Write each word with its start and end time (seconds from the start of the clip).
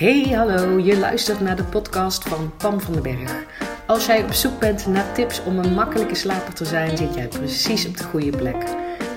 Hey, 0.00 0.22
hallo, 0.22 0.78
je 0.78 0.98
luistert 0.98 1.40
naar 1.40 1.56
de 1.56 1.64
podcast 1.64 2.28
van 2.28 2.52
Pam 2.56 2.80
van 2.80 2.92
den 2.92 3.02
Berg. 3.02 3.44
Als 3.86 4.06
jij 4.06 4.22
op 4.22 4.32
zoek 4.32 4.58
bent 4.58 4.86
naar 4.86 5.12
tips 5.12 5.42
om 5.44 5.58
een 5.58 5.74
makkelijke 5.74 6.14
slaper 6.14 6.54
te 6.54 6.64
zijn, 6.64 6.96
zit 6.96 7.14
jij 7.14 7.28
precies 7.28 7.86
op 7.86 7.96
de 7.96 8.04
goede 8.04 8.36
plek. 8.36 8.56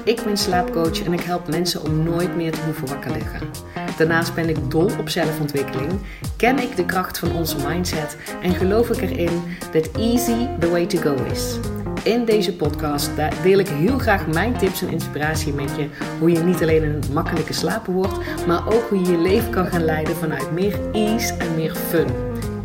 Ik 0.03 0.23
ben 0.23 0.37
slaapcoach 0.37 1.03
en 1.03 1.13
ik 1.13 1.19
help 1.19 1.47
mensen 1.47 1.83
om 1.83 2.03
nooit 2.03 2.35
meer 2.35 2.51
te 2.51 2.61
hoeven 2.65 2.87
wakker 2.87 3.11
liggen. 3.11 3.49
Daarnaast 3.97 4.35
ben 4.35 4.49
ik 4.49 4.71
dol 4.71 4.91
op 4.99 5.09
zelfontwikkeling, 5.09 5.91
ken 6.37 6.59
ik 6.59 6.75
de 6.75 6.85
kracht 6.85 7.19
van 7.19 7.35
onze 7.35 7.67
mindset 7.67 8.17
en 8.41 8.53
geloof 8.55 8.89
ik 8.89 9.01
erin 9.01 9.41
dat 9.71 9.91
easy 9.91 10.47
the 10.59 10.69
way 10.69 10.85
to 10.85 10.99
go 10.99 11.15
is. 11.31 11.59
In 12.03 12.25
deze 12.25 12.55
podcast 12.55 13.11
deel 13.43 13.59
ik 13.59 13.67
heel 13.67 13.97
graag 13.97 14.27
mijn 14.27 14.57
tips 14.57 14.81
en 14.81 14.89
inspiratie 14.89 15.53
met 15.53 15.75
je. 15.75 15.89
Hoe 16.19 16.31
je 16.31 16.39
niet 16.39 16.61
alleen 16.61 16.83
een 16.83 17.13
makkelijke 17.13 17.53
slaper 17.53 17.93
wordt, 17.93 18.45
maar 18.47 18.73
ook 18.73 18.89
hoe 18.89 18.99
je 18.99 19.11
je 19.11 19.17
leven 19.17 19.51
kan 19.51 19.67
gaan 19.67 19.83
leiden 19.83 20.15
vanuit 20.15 20.51
meer 20.51 20.91
ease 20.91 21.33
en 21.33 21.55
meer 21.55 21.75
fun. 21.75 22.07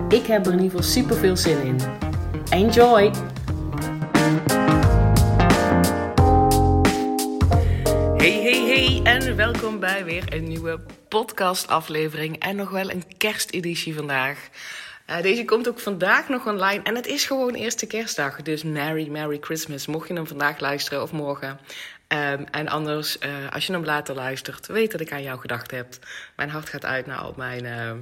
Ik 0.09 0.27
heb 0.27 0.47
er 0.47 0.53
in 0.53 0.59
ieder 0.63 0.79
geval 0.79 0.93
super 0.93 1.17
veel 1.17 1.37
zin 1.37 1.63
in. 1.63 1.77
Enjoy! 2.51 3.11
Hey, 8.17 8.41
hey, 8.43 8.63
hey 8.67 9.01
en 9.05 9.37
welkom 9.37 9.81
bij 9.81 10.05
weer 10.05 10.33
een 10.33 10.45
nieuwe 10.45 10.81
podcastaflevering 11.09 12.39
en 12.39 12.57
nog 12.57 12.71
wel 12.71 12.91
een 12.91 13.05
kersteditie 13.17 13.95
vandaag. 13.95 14.49
Uh, 15.11 15.23
deze 15.23 15.45
komt 15.45 15.69
ook 15.69 15.79
vandaag 15.79 16.29
nog 16.29 16.47
online 16.47 16.83
en 16.83 16.95
het 16.95 17.07
is 17.07 17.25
gewoon 17.25 17.55
eerste 17.55 17.87
kerstdag. 17.87 18.43
Dus 18.43 18.63
Merry, 18.63 19.09
Merry 19.09 19.39
Christmas. 19.41 19.87
Mocht 19.87 20.09
je 20.09 20.15
hem 20.15 20.27
vandaag 20.27 20.61
luisteren 20.61 21.03
of 21.03 21.13
morgen. 21.13 21.59
Um, 22.09 22.47
en 22.51 22.69
anders, 22.69 23.17
uh, 23.19 23.53
als 23.53 23.67
je 23.67 23.73
hem 23.73 23.85
later 23.85 24.15
luistert, 24.15 24.67
weet 24.67 24.93
dat 24.93 25.01
ik 25.01 25.13
aan 25.13 25.23
jou 25.23 25.41
gedacht 25.41 25.71
heb. 25.71 25.87
Mijn 26.37 26.51
hart 26.51 26.69
gaat 26.69 26.85
uit 26.85 27.07
naar 27.07 27.19
al 27.19 27.35
mijn 27.37 27.65
uh, 27.65 27.93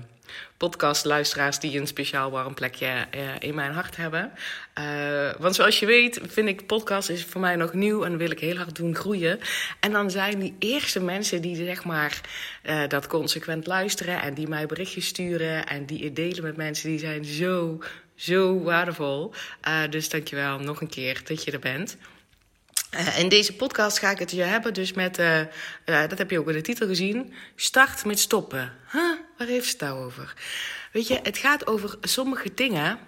podcastluisteraars 0.56 1.58
die 1.58 1.78
een 1.78 1.86
speciaal 1.86 2.30
warm 2.30 2.54
plekje 2.54 2.86
uh, 2.86 3.20
in 3.38 3.54
mijn 3.54 3.72
hart 3.72 3.96
hebben. 3.96 4.32
want 5.38 5.54
zoals 5.54 5.78
je 5.78 5.86
weet, 5.86 6.20
vind 6.26 6.48
ik 6.48 6.66
podcast 6.66 7.08
is 7.08 7.24
voor 7.24 7.40
mij 7.40 7.56
nog 7.56 7.72
nieuw 7.72 8.04
en 8.04 8.16
wil 8.16 8.30
ik 8.30 8.40
heel 8.40 8.56
hard 8.56 8.76
doen 8.76 8.94
groeien. 8.94 9.38
En 9.80 9.92
dan 9.92 10.10
zijn 10.10 10.38
die 10.38 10.56
eerste 10.58 11.00
mensen 11.00 11.42
die 11.42 11.56
zeg 11.56 11.84
maar 11.84 12.20
dat 12.88 13.06
consequent 13.06 13.66
luisteren 13.66 14.22
en 14.22 14.34
die 14.34 14.48
mij 14.48 14.66
berichtjes 14.66 15.06
sturen 15.06 15.66
en 15.66 15.86
die 15.86 16.04
het 16.04 16.16
delen 16.16 16.42
met 16.42 16.56
mensen, 16.56 16.88
die 16.88 16.98
zijn 16.98 17.24
zo, 17.24 17.78
zo 18.14 18.62
waardevol. 18.62 19.34
dus 19.90 20.08
dankjewel 20.08 20.58
nog 20.58 20.80
een 20.80 20.88
keer 20.88 21.20
dat 21.24 21.44
je 21.44 21.50
er 21.50 21.58
bent. 21.58 21.96
In 23.18 23.28
deze 23.28 23.52
podcast 23.52 23.98
ga 23.98 24.10
ik 24.10 24.18
het 24.18 24.30
je 24.30 24.42
hebben 24.42 24.74
dus 24.74 24.92
met, 24.92 25.16
dat 25.84 26.18
heb 26.18 26.30
je 26.30 26.38
ook 26.38 26.48
in 26.48 26.54
de 26.54 26.60
titel 26.60 26.86
gezien, 26.86 27.32
start 27.56 28.04
met 28.04 28.18
stoppen. 28.18 28.72
Huh? 28.92 29.15
Waar 29.46 29.54
heeft 29.54 29.72
het 29.72 29.80
nou 29.80 30.04
over? 30.04 30.34
Weet 30.92 31.06
je, 31.06 31.20
het 31.22 31.38
gaat 31.38 31.66
over 31.66 31.98
sommige 32.00 32.54
dingen. 32.54 32.98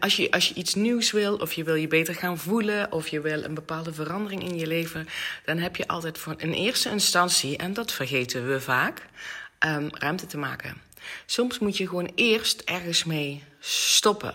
als, 0.00 0.16
je, 0.16 0.30
als 0.30 0.48
je 0.48 0.54
iets 0.54 0.74
nieuws 0.74 1.10
wil, 1.10 1.36
of 1.36 1.52
je 1.52 1.64
wil 1.64 1.74
je 1.74 1.88
beter 1.88 2.14
gaan 2.14 2.38
voelen, 2.38 2.92
of 2.92 3.08
je 3.08 3.20
wil 3.20 3.42
een 3.42 3.54
bepaalde 3.54 3.92
verandering 3.94 4.42
in 4.42 4.58
je 4.58 4.66
leven, 4.66 5.08
dan 5.44 5.58
heb 5.58 5.76
je 5.76 5.88
altijd 5.88 6.18
voor 6.18 6.34
in 6.36 6.52
eerste 6.52 6.90
instantie, 6.90 7.56
en 7.56 7.72
dat 7.72 7.92
vergeten 7.92 8.48
we 8.48 8.60
vaak, 8.60 9.06
um, 9.66 9.88
ruimte 9.92 10.26
te 10.26 10.38
maken. 10.38 10.82
Soms 11.26 11.58
moet 11.58 11.76
je 11.76 11.88
gewoon 11.88 12.12
eerst 12.14 12.60
ergens 12.60 13.04
mee 13.04 13.42
stoppen. 13.60 14.34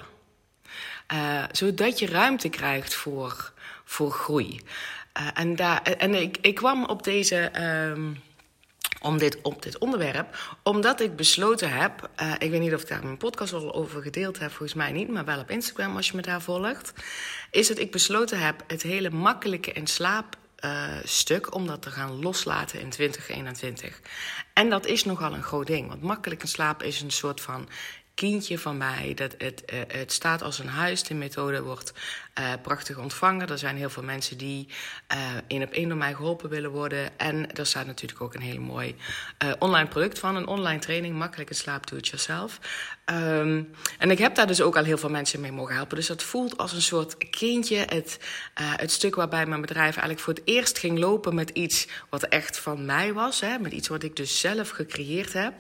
zodat 1.52 2.00
je 2.00 2.08
ruimte 2.08 2.50
krijgt 2.50 2.94
voor 2.94 3.52
voor 3.84 4.12
groei. 4.12 4.62
Uh, 5.20 5.28
en 5.34 5.56
daar, 5.56 5.82
en 5.82 6.14
ik, 6.16 6.38
ik 6.42 6.56
kwam 6.56 6.86
op 6.86 7.04
deze. 7.04 7.52
Um, 7.92 8.22
om 9.02 9.18
dit, 9.18 9.42
op 9.42 9.62
dit 9.62 9.78
onderwerp. 9.78 10.58
Omdat 10.64 11.00
ik 11.02 11.16
besloten 11.16 11.72
heb. 11.72 12.10
Uh, 12.22 12.34
ik 12.38 12.52
weet 12.52 12.60
niet 12.60 12.74
of 12.74 12.82
ik 12.82 12.88
daar 12.88 13.04
mijn 13.04 13.18
podcast 13.18 13.54
al 13.54 13.74
over 13.74 14.02
gedeeld 14.02 14.40
heb, 14.40 14.50
volgens 14.50 14.74
mij 14.74 14.92
niet, 14.92 15.10
maar 15.10 15.26
wel 15.26 15.40
op 15.40 15.50
Instagram 15.50 15.96
als 15.96 16.08
je 16.08 16.16
me 16.16 16.22
daar 16.22 16.42
volgt. 16.42 16.94
Is 17.52 17.68
dat 17.68 17.78
ik 17.78 17.92
besloten 17.92 18.40
heb 18.40 18.64
het 18.68 18.82
hele 18.82 19.10
makkelijke 19.10 19.72
in 19.72 19.88
slaap. 19.88 20.38
Uh, 20.66 20.88
stuk 21.04 21.56
om 21.56 21.68
dat 21.68 21.82
te 21.82 21.90
gaan 21.90 22.22
loslaten 22.22 22.80
in 22.80 22.90
2021. 22.90 24.02
En 24.54 24.70
dat 24.70 24.86
is 24.86 25.04
nogal 25.04 25.34
een 25.34 25.44
groot 25.44 25.68
ding. 25.68 25.88
Want 25.88 26.02
makkelijk 26.02 26.42
in 26.42 26.48
slaap 26.48 26.84
is 26.84 27.02
een 27.02 27.12
soort 27.12 27.42
van 27.42 27.70
kindje 28.20 28.60
van 28.60 28.78
mij. 28.78 29.14
Dat 29.16 29.36
het, 29.38 29.64
uh, 29.74 29.80
het 29.88 30.12
staat 30.12 30.42
als 30.42 30.60
een 30.60 30.68
huis. 30.68 31.04
De 31.04 31.14
methode 31.14 31.62
wordt 31.62 31.94
uh, 32.40 32.54
prachtig 32.62 32.98
ontvangen. 32.98 33.50
Er 33.50 33.58
zijn 33.58 33.76
heel 33.76 33.90
veel 33.90 34.04
mensen 34.04 34.38
die 34.38 34.68
één 35.48 35.64
op 35.64 35.72
één 35.72 35.90
door 35.90 35.98
mij 35.98 36.14
geholpen 36.14 36.50
willen 36.50 36.72
worden. 36.72 37.18
En 37.18 37.56
er 37.56 37.66
staat 37.66 37.86
natuurlijk 37.86 38.22
ook 38.22 38.34
een 38.34 38.42
hele 38.42 38.60
mooi 38.60 38.96
online 39.60 39.88
product 39.88 40.20
van. 40.20 40.36
Een 40.36 40.48
online 40.48 40.80
training, 40.80 41.16
makkelijke 41.16 41.54
slaap, 41.54 41.88
do 41.88 41.98
it 41.98 42.08
yourself. 42.08 42.60
Um, 43.06 43.72
en 43.98 44.12
ik 44.12 44.18
heb 44.18 44.36
daar 44.36 44.48
dus 44.48 44.62
ook 44.62 44.78
al 44.78 44.84
heel 44.84 44.98
veel 44.98 45.10
mensen 45.10 45.40
mee 45.40 45.52
mogen 45.52 45.76
helpen. 45.76 45.96
Dus 45.96 46.08
dat 46.08 46.24
voelt 46.24 46.58
als 46.58 46.74
een 46.74 46.82
soort 46.82 47.30
kindje. 47.30 47.78
Het, 47.78 48.20
het 48.54 48.92
stuk 48.92 49.16
waarbij 49.16 49.46
mijn 49.46 49.62
bedrijf 49.62 49.96
eigenlijk 49.96 50.20
voor 50.20 50.34
het 50.34 50.44
eerst 50.46 50.78
ging 50.78 51.00
lopen 51.00 51.36
met 51.36 51.50
iets 51.50 51.88
wat 52.10 52.24
echt 52.24 52.60
van 52.60 52.86
mij 52.86 53.14
was. 53.14 53.40
Hè, 53.40 53.60
met 53.60 53.72
iets 53.72 53.88
wat 53.88 54.04
ik 54.04 54.16
dus 54.16 54.40
zelf 54.40 54.70
gecreëerd 54.70 55.34
heb. 55.34 55.54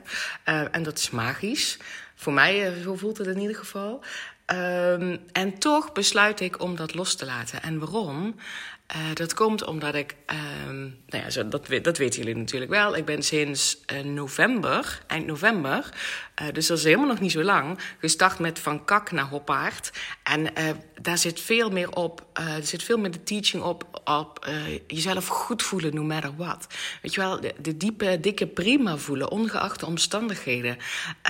en 0.71 0.83
dat 0.83 0.97
is 0.97 1.09
magisch. 1.09 1.77
Voor 2.19 2.33
mij, 2.33 2.67
eh, 2.67 2.81
zo 2.81 2.95
voelt 2.95 3.17
het 3.17 3.27
in 3.27 3.39
ieder 3.39 3.55
geval. 3.55 4.03
Um, 4.53 5.19
en 5.31 5.59
toch 5.59 5.91
besluit 5.91 6.39
ik 6.39 6.61
om 6.61 6.75
dat 6.75 6.93
los 6.93 7.15
te 7.15 7.25
laten. 7.25 7.61
En 7.61 7.79
waarom? 7.79 8.35
Uh, 8.95 9.13
dat 9.13 9.33
komt 9.33 9.65
omdat 9.65 9.95
ik, 9.95 10.15
um, 10.67 10.97
nou 11.07 11.23
ja, 11.29 11.43
dat, 11.43 11.67
dat 11.81 11.97
weten 11.97 12.19
jullie 12.19 12.35
natuurlijk 12.35 12.71
wel. 12.71 12.95
Ik 12.95 13.05
ben 13.05 13.23
sinds 13.23 13.77
uh, 13.93 13.99
november, 13.99 15.01
eind 15.07 15.25
november, 15.25 15.89
uh, 16.41 16.47
dus 16.53 16.67
dat 16.67 16.77
is 16.77 16.83
helemaal 16.83 17.07
nog 17.07 17.19
niet 17.19 17.31
zo 17.31 17.43
lang, 17.43 17.79
gestart 17.99 18.39
met 18.39 18.59
van 18.59 18.85
kak 18.85 19.11
naar 19.11 19.25
hoppaard. 19.25 19.91
En 20.23 20.53
daar 21.01 21.17
zit 21.17 21.39
veel 21.39 21.69
meer 21.69 21.91
op, 21.91 22.25
er 22.33 22.63
zit 22.63 22.83
veel 22.83 22.97
meer 22.97 23.11
de 23.11 23.23
teaching 23.23 23.63
op, 23.63 24.01
op 24.03 24.49
jezelf 24.87 25.27
goed 25.27 25.63
voelen, 25.63 25.95
no 25.95 26.03
matter 26.03 26.35
what. 26.35 26.67
Weet 27.01 27.13
je 27.13 27.19
wel, 27.19 27.41
de, 27.41 27.53
de 27.61 27.77
diepe, 27.77 28.19
dikke 28.21 28.47
prima 28.47 28.97
voelen, 28.97 29.31
ongeacht 29.31 29.79
de 29.79 29.85
omstandigheden. 29.85 30.77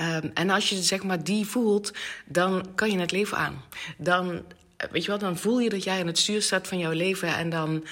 Um, 0.02 0.30
en 0.34 0.50
als 0.50 0.68
je 0.68 0.82
zeg 0.82 1.02
maar 1.02 1.24
die 1.24 1.46
voelt, 1.46 1.92
dan 2.26 2.66
kan 2.74 2.90
je 2.90 2.98
het 2.98 3.09
leven 3.10 3.38
aan. 3.38 3.62
Dan 3.98 4.44
weet 4.90 5.04
je 5.04 5.10
wel, 5.10 5.18
dan 5.18 5.36
voel 5.36 5.58
je 5.60 5.68
dat 5.68 5.84
jij 5.84 6.00
aan 6.00 6.06
het 6.06 6.18
stuur 6.18 6.42
staat 6.42 6.68
van 6.68 6.78
jouw 6.78 6.92
leven. 6.92 7.36
En 7.36 7.50
dan, 7.50 7.84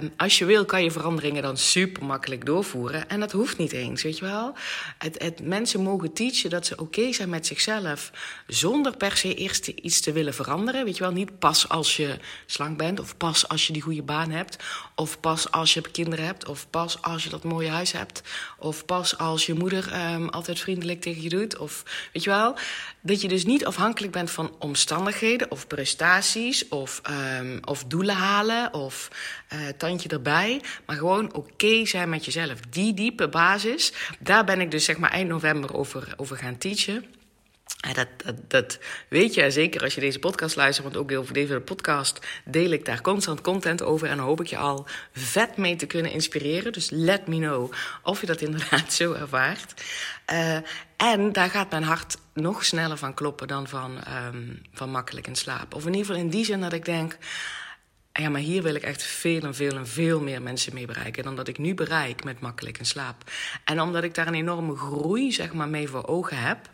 um, 0.00 0.12
als 0.16 0.38
je 0.38 0.44
wil, 0.44 0.64
kan 0.64 0.84
je 0.84 0.90
veranderingen 0.90 1.42
dan 1.42 1.56
super 1.56 2.04
makkelijk 2.04 2.46
doorvoeren. 2.46 3.08
En 3.08 3.20
dat 3.20 3.32
hoeft 3.32 3.58
niet 3.58 3.72
eens, 3.72 4.02
weet 4.02 4.18
je 4.18 4.24
wel. 4.24 4.54
Het, 4.98 5.22
het 5.22 5.40
mensen 5.40 5.82
mogen 5.82 6.12
teachen 6.12 6.50
dat 6.50 6.66
ze 6.66 6.76
oké 6.76 7.12
zijn 7.12 7.28
met 7.28 7.46
zichzelf. 7.46 8.10
Zonder 8.46 8.96
per 8.96 9.16
se 9.16 9.34
eerst 9.34 9.66
iets 9.66 10.00
te 10.00 10.12
willen 10.12 10.34
veranderen. 10.34 10.84
Weet 10.84 10.96
je 10.96 11.02
wel, 11.02 11.12
niet 11.12 11.38
pas 11.38 11.68
als 11.68 11.96
je 11.96 12.18
slank 12.46 12.78
bent. 12.78 13.00
Of 13.00 13.16
pas 13.16 13.48
als 13.48 13.66
je 13.66 13.72
die 13.72 13.82
goede 13.82 14.02
baan 14.02 14.30
hebt. 14.30 14.56
Of 14.94 15.20
pas 15.20 15.50
als 15.50 15.74
je 15.74 15.80
kinderen 15.90 16.24
hebt. 16.24 16.48
Of 16.48 16.70
pas 16.70 17.02
als 17.02 17.24
je 17.24 17.30
dat 17.30 17.44
mooie 17.44 17.68
huis 17.68 17.92
hebt. 17.92 18.22
Of 18.58 18.84
pas 18.84 19.18
als 19.18 19.46
je 19.46 19.54
moeder 19.54 20.12
um, 20.12 20.28
altijd 20.28 20.60
vriendelijk 20.60 21.00
tegen 21.00 21.22
je 21.22 21.28
doet. 21.28 21.58
Of 21.58 21.82
weet 22.12 22.22
je 22.22 22.30
wel, 22.30 22.54
dat 23.00 23.20
je 23.20 23.28
dus 23.28 23.44
niet 23.44 23.64
afhankelijk 23.64 24.12
bent 24.12 24.30
van 24.30 24.54
omstandigheden 24.58 25.50
of 25.50 25.66
prestaties 25.66 26.21
of, 26.68 27.00
um, 27.40 27.60
of 27.64 27.84
doelen 27.84 28.14
halen 28.14 28.74
of 28.74 29.10
uh, 29.52 29.58
tandje 29.76 30.08
erbij. 30.08 30.60
Maar 30.86 30.96
gewoon 30.96 31.34
oké 31.34 31.86
zijn 31.86 32.08
met 32.08 32.24
jezelf. 32.24 32.60
Die 32.70 32.94
diepe 32.94 33.28
basis, 33.28 33.92
daar 34.18 34.44
ben 34.44 34.60
ik 34.60 34.70
dus 34.70 34.84
zeg 34.84 34.98
maar 34.98 35.10
eind 35.10 35.28
november 35.28 35.74
over, 35.74 36.14
over 36.16 36.36
gaan 36.36 36.58
teachen. 36.58 37.04
Dat, 37.82 38.08
dat, 38.24 38.36
dat 38.48 38.78
weet 39.08 39.34
je 39.34 39.50
zeker 39.50 39.82
als 39.82 39.94
je 39.94 40.00
deze 40.00 40.18
podcast 40.18 40.56
luistert, 40.56 40.92
want 40.92 40.96
ook 40.96 41.18
over 41.18 41.34
deze 41.34 41.60
podcast 41.60 42.26
deel 42.44 42.70
ik 42.70 42.84
daar 42.84 43.00
constant 43.00 43.40
content 43.40 43.82
over. 43.82 44.08
En 44.08 44.18
hoop 44.18 44.40
ik 44.40 44.46
je 44.46 44.56
al 44.56 44.86
vet 45.12 45.56
mee 45.56 45.76
te 45.76 45.86
kunnen 45.86 46.12
inspireren. 46.12 46.72
Dus 46.72 46.90
let 46.90 47.26
me 47.26 47.36
know 47.36 47.72
of 48.02 48.20
je 48.20 48.26
dat 48.26 48.40
inderdaad 48.50 48.92
zo 48.92 49.12
ervaart. 49.12 49.84
Uh, 50.32 50.56
en 50.96 51.32
daar 51.32 51.50
gaat 51.50 51.70
mijn 51.70 51.82
hart 51.82 52.16
nog 52.34 52.64
sneller 52.64 52.96
van 52.96 53.14
kloppen 53.14 53.48
dan 53.48 53.68
van, 53.68 53.98
um, 54.26 54.62
van 54.72 54.90
makkelijk 54.90 55.26
in 55.26 55.36
slaap. 55.36 55.74
Of 55.74 55.86
in 55.86 55.92
ieder 55.92 56.06
geval 56.06 56.20
in 56.20 56.30
die 56.30 56.44
zin 56.44 56.60
dat 56.60 56.72
ik 56.72 56.84
denk. 56.84 57.18
Ja, 58.12 58.28
maar 58.28 58.40
hier 58.40 58.62
wil 58.62 58.74
ik 58.74 58.82
echt 58.82 59.02
veel 59.02 59.40
en 59.40 59.54
veel 59.54 59.76
en 59.76 59.86
veel 59.86 60.20
meer 60.20 60.42
mensen 60.42 60.74
mee 60.74 60.86
bereiken 60.86 61.22
dan 61.22 61.36
dat 61.36 61.48
ik 61.48 61.58
nu 61.58 61.74
bereik 61.74 62.24
met 62.24 62.40
makkelijk 62.40 62.78
in 62.78 62.86
slaap. 62.86 63.30
En 63.64 63.80
omdat 63.80 64.04
ik 64.04 64.14
daar 64.14 64.26
een 64.26 64.34
enorme 64.34 64.76
groei 64.76 65.32
zeg 65.32 65.52
maar, 65.52 65.68
mee 65.68 65.88
voor 65.88 66.06
ogen 66.06 66.36
heb, 66.36 66.70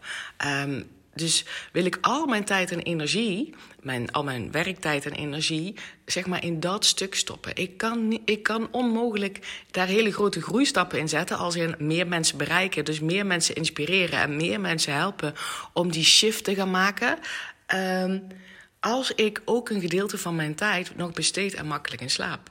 um, 0.46 0.96
dus 1.18 1.44
wil 1.72 1.84
ik 1.84 1.98
al 2.00 2.26
mijn 2.26 2.44
tijd 2.44 2.72
en 2.72 2.82
energie, 2.82 3.54
mijn, 3.82 4.12
al 4.12 4.24
mijn 4.24 4.50
werktijd 4.50 5.06
en 5.06 5.12
energie, 5.12 5.74
zeg 6.04 6.26
maar 6.26 6.44
in 6.44 6.60
dat 6.60 6.84
stuk 6.84 7.14
stoppen. 7.14 7.56
Ik 7.56 7.76
kan, 7.76 8.20
ik 8.24 8.42
kan 8.42 8.68
onmogelijk 8.70 9.64
daar 9.70 9.86
hele 9.86 10.12
grote 10.12 10.42
groeistappen 10.42 10.98
in 10.98 11.08
zetten 11.08 11.38
als 11.38 11.56
in 11.56 11.74
meer 11.78 12.06
mensen 12.06 12.38
bereiken. 12.38 12.84
Dus 12.84 13.00
meer 13.00 13.26
mensen 13.26 13.54
inspireren 13.54 14.18
en 14.18 14.36
meer 14.36 14.60
mensen 14.60 14.92
helpen 14.92 15.34
om 15.72 15.90
die 15.90 16.04
shift 16.04 16.44
te 16.44 16.54
gaan 16.54 16.70
maken. 16.70 17.18
Um, 17.74 18.26
als 18.80 19.14
ik 19.14 19.42
ook 19.44 19.70
een 19.70 19.80
gedeelte 19.80 20.18
van 20.18 20.36
mijn 20.36 20.54
tijd 20.54 20.96
nog 20.96 21.12
besteed 21.12 21.56
aan 21.56 21.66
makkelijk 21.66 22.02
in 22.02 22.10
slaap. 22.10 22.50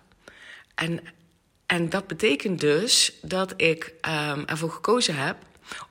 En, 0.75 0.99
en 1.65 1.89
dat 1.89 2.07
betekent 2.07 2.59
dus 2.59 3.13
dat 3.21 3.53
ik 3.57 3.93
um, 4.07 4.45
ervoor 4.45 4.71
gekozen 4.71 5.15
heb 5.15 5.37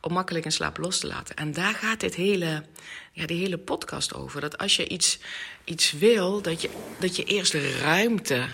om 0.00 0.12
makkelijk 0.12 0.44
in 0.44 0.52
slaap 0.52 0.78
los 0.78 0.99
te 0.99 1.06
laten. 1.06 1.37
En 1.37 1.52
daar 1.52 1.75
gaat 1.75 2.00
dit 2.00 2.14
hele, 2.14 2.64
ja, 3.12 3.26
die 3.26 3.38
hele 3.38 3.58
podcast 3.58 4.14
over. 4.14 4.40
Dat 4.40 4.58
als 4.58 4.76
je 4.76 4.88
iets, 4.88 5.19
iets 5.64 5.93
wil, 5.93 6.43
dat 6.43 6.62
je, 6.62 6.70
dat 6.99 7.17
je 7.17 7.25
eerst 7.25 7.55
ruimte, 7.81 8.46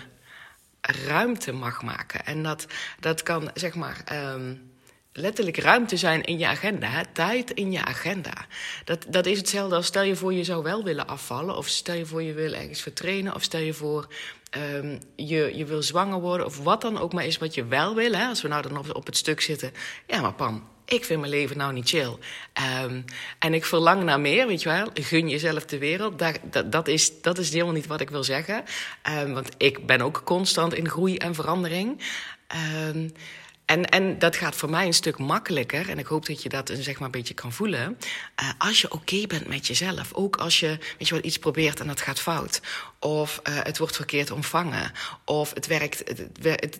ruimte 0.81 1.51
mag 1.51 1.81
maken. 1.81 2.25
En 2.25 2.43
dat, 2.43 2.65
dat 2.99 3.23
kan, 3.23 3.51
zeg 3.53 3.75
maar. 3.75 4.03
Um, 4.33 4.71
letterlijk 5.13 5.57
ruimte 5.57 5.97
zijn 5.97 6.23
in 6.23 6.37
je 6.37 6.47
agenda, 6.47 7.05
tijd 7.13 7.51
in 7.51 7.71
je 7.71 7.85
agenda. 7.85 8.45
Dat, 8.85 9.05
dat 9.09 9.25
is 9.25 9.37
hetzelfde 9.37 9.75
als 9.75 9.85
stel 9.85 10.03
je 10.03 10.15
voor 10.15 10.33
je 10.33 10.43
zou 10.43 10.63
wel 10.63 10.83
willen 10.83 11.07
afvallen, 11.07 11.57
of 11.57 11.67
stel 11.67 11.95
je 11.95 12.05
voor 12.05 12.23
je 12.23 12.33
wil 12.33 12.53
ergens 12.53 12.81
vertrainen, 12.81 13.35
of 13.35 13.43
stel 13.43 13.59
je 13.59 13.73
voor 13.73 14.07
um, 14.57 14.99
je, 15.15 15.51
je 15.55 15.65
wil 15.65 15.81
zwanger 15.81 16.19
worden, 16.19 16.45
of 16.45 16.57
wat 16.57 16.81
dan 16.81 16.99
ook 16.99 17.13
maar 17.13 17.25
is 17.25 17.37
wat 17.37 17.53
je 17.53 17.65
wel 17.65 17.95
wil. 17.95 18.11
Hè? 18.11 18.27
Als 18.27 18.41
we 18.41 18.47
nou 18.47 18.61
dan 18.61 18.77
op, 18.77 18.95
op 18.95 19.05
het 19.05 19.17
stuk 19.17 19.41
zitten, 19.41 19.71
ja, 20.07 20.21
maar 20.21 20.33
Pam, 20.33 20.67
ik 20.85 21.05
vind 21.05 21.19
mijn 21.19 21.31
leven 21.31 21.57
nou 21.57 21.73
niet 21.73 21.89
chill. 21.89 22.17
Um, 22.83 23.05
en 23.39 23.53
ik 23.53 23.65
verlang 23.65 24.03
naar 24.03 24.19
meer, 24.19 24.47
weet 24.47 24.61
je 24.61 24.69
wel. 24.69 24.89
Gun 24.93 25.29
jezelf 25.29 25.65
de 25.65 25.77
wereld. 25.77 26.19
Dat, 26.19 26.39
dat, 26.43 26.71
dat, 26.71 26.87
is, 26.87 27.21
dat 27.21 27.37
is 27.37 27.51
helemaal 27.51 27.73
niet 27.73 27.87
wat 27.87 28.01
ik 28.01 28.09
wil 28.09 28.23
zeggen. 28.23 28.63
Um, 29.19 29.33
want 29.33 29.49
ik 29.57 29.85
ben 29.85 30.01
ook 30.01 30.21
constant 30.23 30.73
in 30.73 30.89
groei 30.89 31.17
en 31.17 31.35
verandering. 31.35 32.01
Um, 32.87 33.11
en, 33.65 33.89
en 33.89 34.19
dat 34.19 34.35
gaat 34.35 34.55
voor 34.55 34.69
mij 34.69 34.85
een 34.85 34.93
stuk 34.93 35.17
makkelijker. 35.17 35.89
En 35.89 35.99
ik 35.99 36.05
hoop 36.05 36.25
dat 36.25 36.43
je 36.43 36.49
dat 36.49 36.71
zeg 36.73 36.95
maar 36.95 37.05
een 37.05 37.11
beetje 37.11 37.33
kan 37.33 37.51
voelen. 37.51 37.97
Uh, 38.41 38.49
als 38.57 38.81
je 38.81 38.91
oké 38.91 39.27
bent 39.27 39.47
met 39.47 39.67
jezelf. 39.67 40.13
Ook 40.13 40.35
als 40.35 40.59
je, 40.59 40.77
weet 40.97 41.07
je 41.07 41.13
wel, 41.13 41.23
iets 41.23 41.37
probeert 41.37 41.79
en 41.79 41.87
dat 41.87 42.01
gaat 42.01 42.19
fout. 42.19 42.61
Of 43.03 43.41
uh, 43.49 43.59
het 43.63 43.77
wordt 43.77 43.95
verkeerd 43.95 44.31
ontvangen. 44.31 44.91
Of 45.25 45.53
het 45.53 45.67
werkt, 45.67 46.03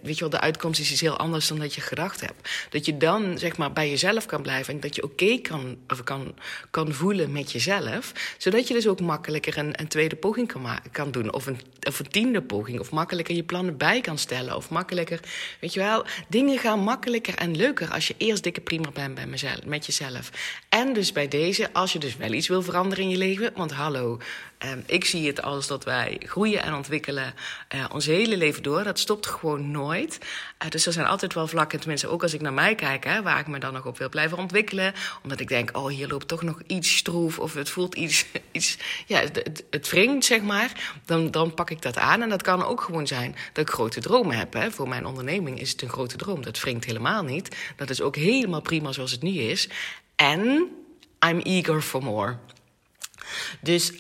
weet 0.02 0.18
je 0.18 0.20
wel, 0.20 0.30
de 0.30 0.40
uitkomst 0.40 0.80
is 0.80 0.92
iets 0.92 1.02
heel 1.02 1.18
anders 1.18 1.48
dan 1.48 1.60
dat 1.60 1.74
je 1.74 1.82
gedacht 1.82 2.22
hebt. 2.22 2.50
Dat 2.70 2.86
je 2.86 2.98
dan 2.98 3.38
zeg 3.38 3.58
maar 3.58 3.74
bij 3.74 3.90
jezelf 3.90 4.26
kan 4.26 4.42
blijven. 4.42 4.74
En 4.74 4.80
dat 4.80 4.96
je 4.96 5.04
oké 5.04 5.38
kan, 5.38 5.78
of 5.88 6.04
kan, 6.04 6.36
kan 6.72 6.94
voelen 6.94 7.32
met 7.32 7.52
jezelf. 7.52 8.12
Zodat 8.38 8.68
je 8.68 8.74
dus 8.74 8.88
ook 8.88 9.02
makkelijker 9.02 9.58
een, 9.58 9.80
een 9.80 9.88
tweede 9.88 10.16
poging 10.16 10.48
kan, 10.48 10.80
kan 10.92 11.12
doen. 11.12 11.34
Of 11.34 11.46
een, 11.46 11.60
of 11.88 12.00
een 12.00 12.10
tiende 12.10 12.42
poging. 12.42 12.80
Of 12.80 12.92
makkelijker 12.92 13.36
je 13.36 13.44
plannen 13.44 13.78
bij 13.78 14.02
kan 14.02 14.18
stellen. 14.18 14.56
Of 14.56 14.70
makkelijker, 14.70 15.20
weet 15.60 15.74
je 15.74 15.80
wel, 15.80 16.06
dingen 16.28 16.58
gaan 16.58 16.80
makkelijker 16.80 17.36
en 17.36 17.56
leuker 17.56 17.90
als 17.90 18.08
je 18.08 18.16
eerst 18.18 18.44
dikke 18.44 18.62
prima 18.62 18.92
bent 18.92 19.16
bij 19.16 19.28
mezelf, 19.28 19.66
met 19.66 19.86
jezelf. 19.86 20.30
En 20.70 20.94
dus 20.94 21.12
bij 21.12 21.28
deze, 21.28 21.74
als 21.74 21.94
je 21.94 22.00
dus 22.00 22.16
wel 22.16 22.32
iets 22.32 22.48
wil 22.48 22.62
veranderen 22.62 23.04
in 23.04 23.10
je 23.10 23.18
leven. 23.18 23.52
Want 23.56 23.72
hallo, 23.72 24.20
Ehm, 24.64 24.80
ik 24.86 25.06
zie 25.06 25.28
het 25.28 25.42
als 25.42 25.68
dat 25.68 25.84
wij 25.84 26.22
groeien 26.26 26.62
en 26.62 26.74
ontwikkelen 26.74 27.34
uh, 27.76 27.86
ons 27.92 28.06
hele 28.06 28.38
leven 28.38 28.64
door. 28.64 28.84
Dat 28.84 29.00
stopt 29.00 29.28
gewoon 29.28 29.72
nooit. 29.72 30.20
Uh, 30.64 30.70
dus 30.70 30.86
er 30.86 30.94
zijn 30.94 31.06
altijd 31.06 31.34
wel 31.34 31.48
vlakken, 31.48 31.80
tenminste 31.80 32.08
ook 32.08 32.22
als 32.22 32.34
ik 32.34 32.42
naar 32.42 32.54
mij 32.54 32.76
kijk, 32.76 33.04
hè, 33.04 33.22
waar 33.22 33.40
ik 33.40 33.48
me 33.48 33.60
dan 33.60 33.74
nog 33.74 33.86
op 33.86 33.98
wil 33.98 34.10
blijven 34.10 34.38
ontwikkelen. 34.38 34.94
Omdat 35.24 35.40
ik 35.40 35.48
denk, 35.48 35.78
oh, 35.78 35.88
hier 35.88 36.08
loopt 36.08 36.28
toch 36.28 36.42
nog 36.42 36.62
iets 36.68 36.96
stroef 36.98 37.40
of 37.40 37.54
het 37.54 37.70
voelt 37.70 37.96
iets, 37.96 38.26
iets 38.52 38.78
ja, 39.06 39.20
het, 39.20 39.64
het 39.70 39.90
wringt, 39.90 40.26
zeg 40.26 40.42
maar. 40.42 40.94
Dan, 41.06 41.32
dan 41.32 41.54
pak 41.54 41.70
ik 41.70 41.82
dat 41.82 41.98
aan. 41.98 42.22
En 42.22 42.30
dat 42.30 42.42
kan 42.42 42.66
ook 42.66 42.82
gewoon 42.82 43.08
zijn 43.08 43.36
dat 43.54 43.68
ik 43.68 43.74
grote 43.74 44.00
dromen 44.00 44.38
heb. 44.38 44.54
Hè. 44.54 44.72
Voor 44.72 44.88
mijn 44.88 45.06
onderneming 45.06 45.60
is 45.60 45.72
het 45.72 45.82
een 45.82 45.90
grote 45.90 46.18
droom. 46.18 46.44
Dat 46.44 46.60
wringt 46.60 46.86
helemaal 46.86 47.24
niet. 47.24 47.56
Dat 47.76 47.90
is 47.90 48.02
ook 48.02 48.16
helemaal 48.16 48.62
prima 48.62 48.92
zoals 48.92 49.12
het 49.12 49.22
nu 49.22 49.32
is. 49.32 49.70
En 50.16 50.70
I'm 51.28 51.40
eager 51.40 51.82
for 51.82 52.04
more. 52.04 52.38
Dus 53.62 53.92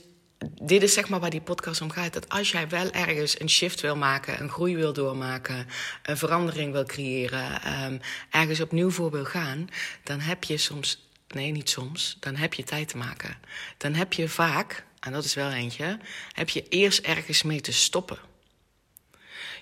dit 0.61 0.83
is 0.83 0.93
zeg 0.93 1.09
maar 1.09 1.19
waar 1.19 1.29
die 1.29 1.41
podcast 1.41 1.81
om 1.81 1.91
gaat. 1.91 2.13
Dat 2.13 2.29
als 2.29 2.51
jij 2.51 2.69
wel 2.69 2.91
ergens 2.91 3.39
een 3.39 3.49
shift 3.49 3.81
wil 3.81 3.95
maken, 3.95 4.41
een 4.41 4.49
groei 4.49 4.75
wil 4.75 4.93
doormaken, 4.93 5.67
een 6.03 6.17
verandering 6.17 6.71
wil 6.71 6.85
creëren, 6.85 7.83
um, 7.83 7.99
ergens 8.29 8.61
opnieuw 8.61 8.89
voor 8.89 9.11
wil 9.11 9.25
gaan, 9.25 9.69
dan 10.03 10.19
heb 10.19 10.43
je 10.43 10.57
soms, 10.57 11.07
nee 11.27 11.51
niet 11.51 11.69
soms, 11.69 12.17
dan 12.19 12.35
heb 12.35 12.53
je 12.53 12.63
tijd 12.63 12.87
te 12.87 12.97
maken. 12.97 13.37
Dan 13.77 13.93
heb 13.93 14.13
je 14.13 14.29
vaak, 14.29 14.85
en 14.99 15.11
dat 15.11 15.23
is 15.23 15.33
wel 15.33 15.51
eentje, 15.51 15.99
heb 16.31 16.49
je 16.49 16.67
eerst 16.69 16.99
ergens 16.99 17.43
mee 17.43 17.61
te 17.61 17.73
stoppen. 17.73 18.17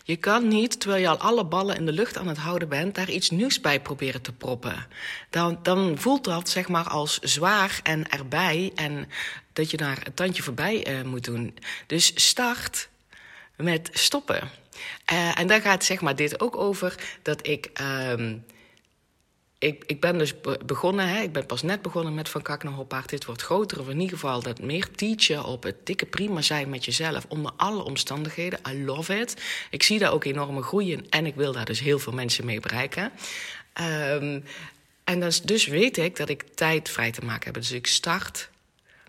Je 0.03 0.15
kan 0.15 0.47
niet, 0.47 0.79
terwijl 0.79 1.01
je 1.01 1.07
al 1.07 1.17
alle 1.17 1.45
ballen 1.45 1.75
in 1.75 1.85
de 1.85 1.91
lucht 1.91 2.17
aan 2.17 2.27
het 2.27 2.37
houden 2.37 2.69
bent, 2.69 2.95
daar 2.95 3.09
iets 3.09 3.29
nieuws 3.29 3.61
bij 3.61 3.81
proberen 3.81 4.21
te 4.21 4.31
proppen. 4.31 4.87
Dan, 5.29 5.59
dan 5.63 5.97
voelt 5.97 6.23
dat 6.23 6.49
zeg 6.49 6.67
maar 6.67 6.89
als 6.89 7.19
zwaar 7.19 7.79
en 7.83 8.09
erbij 8.09 8.71
en 8.75 9.09
dat 9.53 9.71
je 9.71 9.77
daar 9.77 10.01
een 10.03 10.13
tandje 10.13 10.43
voorbij 10.43 10.87
uh, 10.87 11.01
moet 11.01 11.25
doen. 11.25 11.57
Dus 11.87 12.11
start 12.15 12.89
met 13.55 13.89
stoppen. 13.93 14.49
Uh, 15.11 15.39
en 15.39 15.47
daar 15.47 15.61
gaat 15.61 15.83
zeg 15.83 16.01
maar 16.01 16.15
dit 16.15 16.41
ook 16.41 16.57
over 16.57 16.95
dat 17.21 17.47
ik. 17.47 17.69
Uh, 17.81 18.33
ik, 19.61 19.83
ik 19.85 19.99
ben 19.99 20.17
dus 20.17 20.33
begonnen, 20.65 21.07
hè, 21.07 21.21
ik 21.21 21.31
ben 21.31 21.45
pas 21.45 21.61
net 21.61 21.81
begonnen 21.81 22.13
met 22.13 22.29
Van 22.29 22.41
Kak 22.41 22.63
naar 22.63 22.73
Hoppaard. 22.73 23.09
Dit 23.09 23.25
wordt 23.25 23.41
groter, 23.41 23.79
of 23.79 23.89
in 23.89 23.99
ieder 23.99 24.17
geval 24.17 24.41
dat 24.41 24.61
meer 24.61 24.91
teachen 24.91 25.43
op 25.43 25.63
het 25.63 25.75
dikke 25.83 26.05
prima 26.05 26.41
zijn 26.41 26.69
met 26.69 26.85
jezelf. 26.85 27.25
Onder 27.27 27.51
alle 27.55 27.83
omstandigheden. 27.83 28.59
I 28.69 28.83
love 28.85 29.19
it. 29.19 29.41
Ik 29.69 29.83
zie 29.83 29.99
daar 29.99 30.11
ook 30.11 30.23
enorme 30.23 30.61
groei 30.61 30.91
in 30.91 31.09
en 31.09 31.25
ik 31.25 31.35
wil 31.35 31.51
daar 31.51 31.65
dus 31.65 31.79
heel 31.79 31.99
veel 31.99 32.13
mensen 32.13 32.45
mee 32.45 32.59
bereiken. 32.59 33.11
Um, 33.81 34.43
en 35.03 35.19
dus, 35.19 35.41
dus 35.41 35.65
weet 35.65 35.97
ik 35.97 36.15
dat 36.15 36.29
ik 36.29 36.43
tijd 36.55 36.89
vrij 36.89 37.11
te 37.11 37.25
maken 37.25 37.45
heb. 37.45 37.53
Dus 37.53 37.71
ik 37.71 37.87
start 37.87 38.49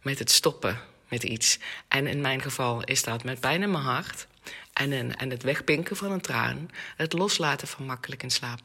met 0.02 0.18
het 0.18 0.30
stoppen 0.30 0.80
met 1.08 1.22
iets. 1.22 1.58
En 1.88 2.06
in 2.06 2.20
mijn 2.20 2.42
geval 2.42 2.84
is 2.84 3.02
dat 3.02 3.24
met 3.24 3.40
pijn 3.40 3.62
in 3.62 3.70
mijn 3.70 3.84
hart. 3.84 4.26
En, 4.72 5.16
en 5.16 5.30
het 5.30 5.42
wegpinken 5.42 5.96
van 5.96 6.10
een 6.12 6.20
traan. 6.20 6.70
Het 6.96 7.12
loslaten 7.12 7.68
van 7.68 7.86
makkelijk 7.86 8.22
in 8.22 8.30
slaap. 8.30 8.60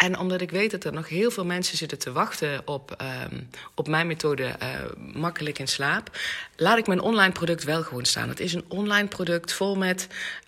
En 0.00 0.18
omdat 0.18 0.40
ik 0.40 0.50
weet 0.50 0.70
dat 0.70 0.84
er 0.84 0.92
nog 0.92 1.08
heel 1.08 1.30
veel 1.30 1.44
mensen 1.44 1.76
zitten 1.76 1.98
te 1.98 2.12
wachten 2.12 2.62
op, 2.64 2.96
um, 3.32 3.48
op 3.74 3.88
mijn 3.88 4.06
methode 4.06 4.42
uh, 4.42 4.68
makkelijk 5.14 5.58
in 5.58 5.68
slaap, 5.68 6.18
laat 6.56 6.78
ik 6.78 6.86
mijn 6.86 7.00
online 7.00 7.32
product 7.32 7.64
wel 7.64 7.82
gewoon 7.82 8.04
staan. 8.04 8.28
Het 8.28 8.40
is 8.40 8.54
een 8.54 8.64
online 8.68 9.08
product 9.08 9.52
vol 9.52 9.76
met 9.76 10.06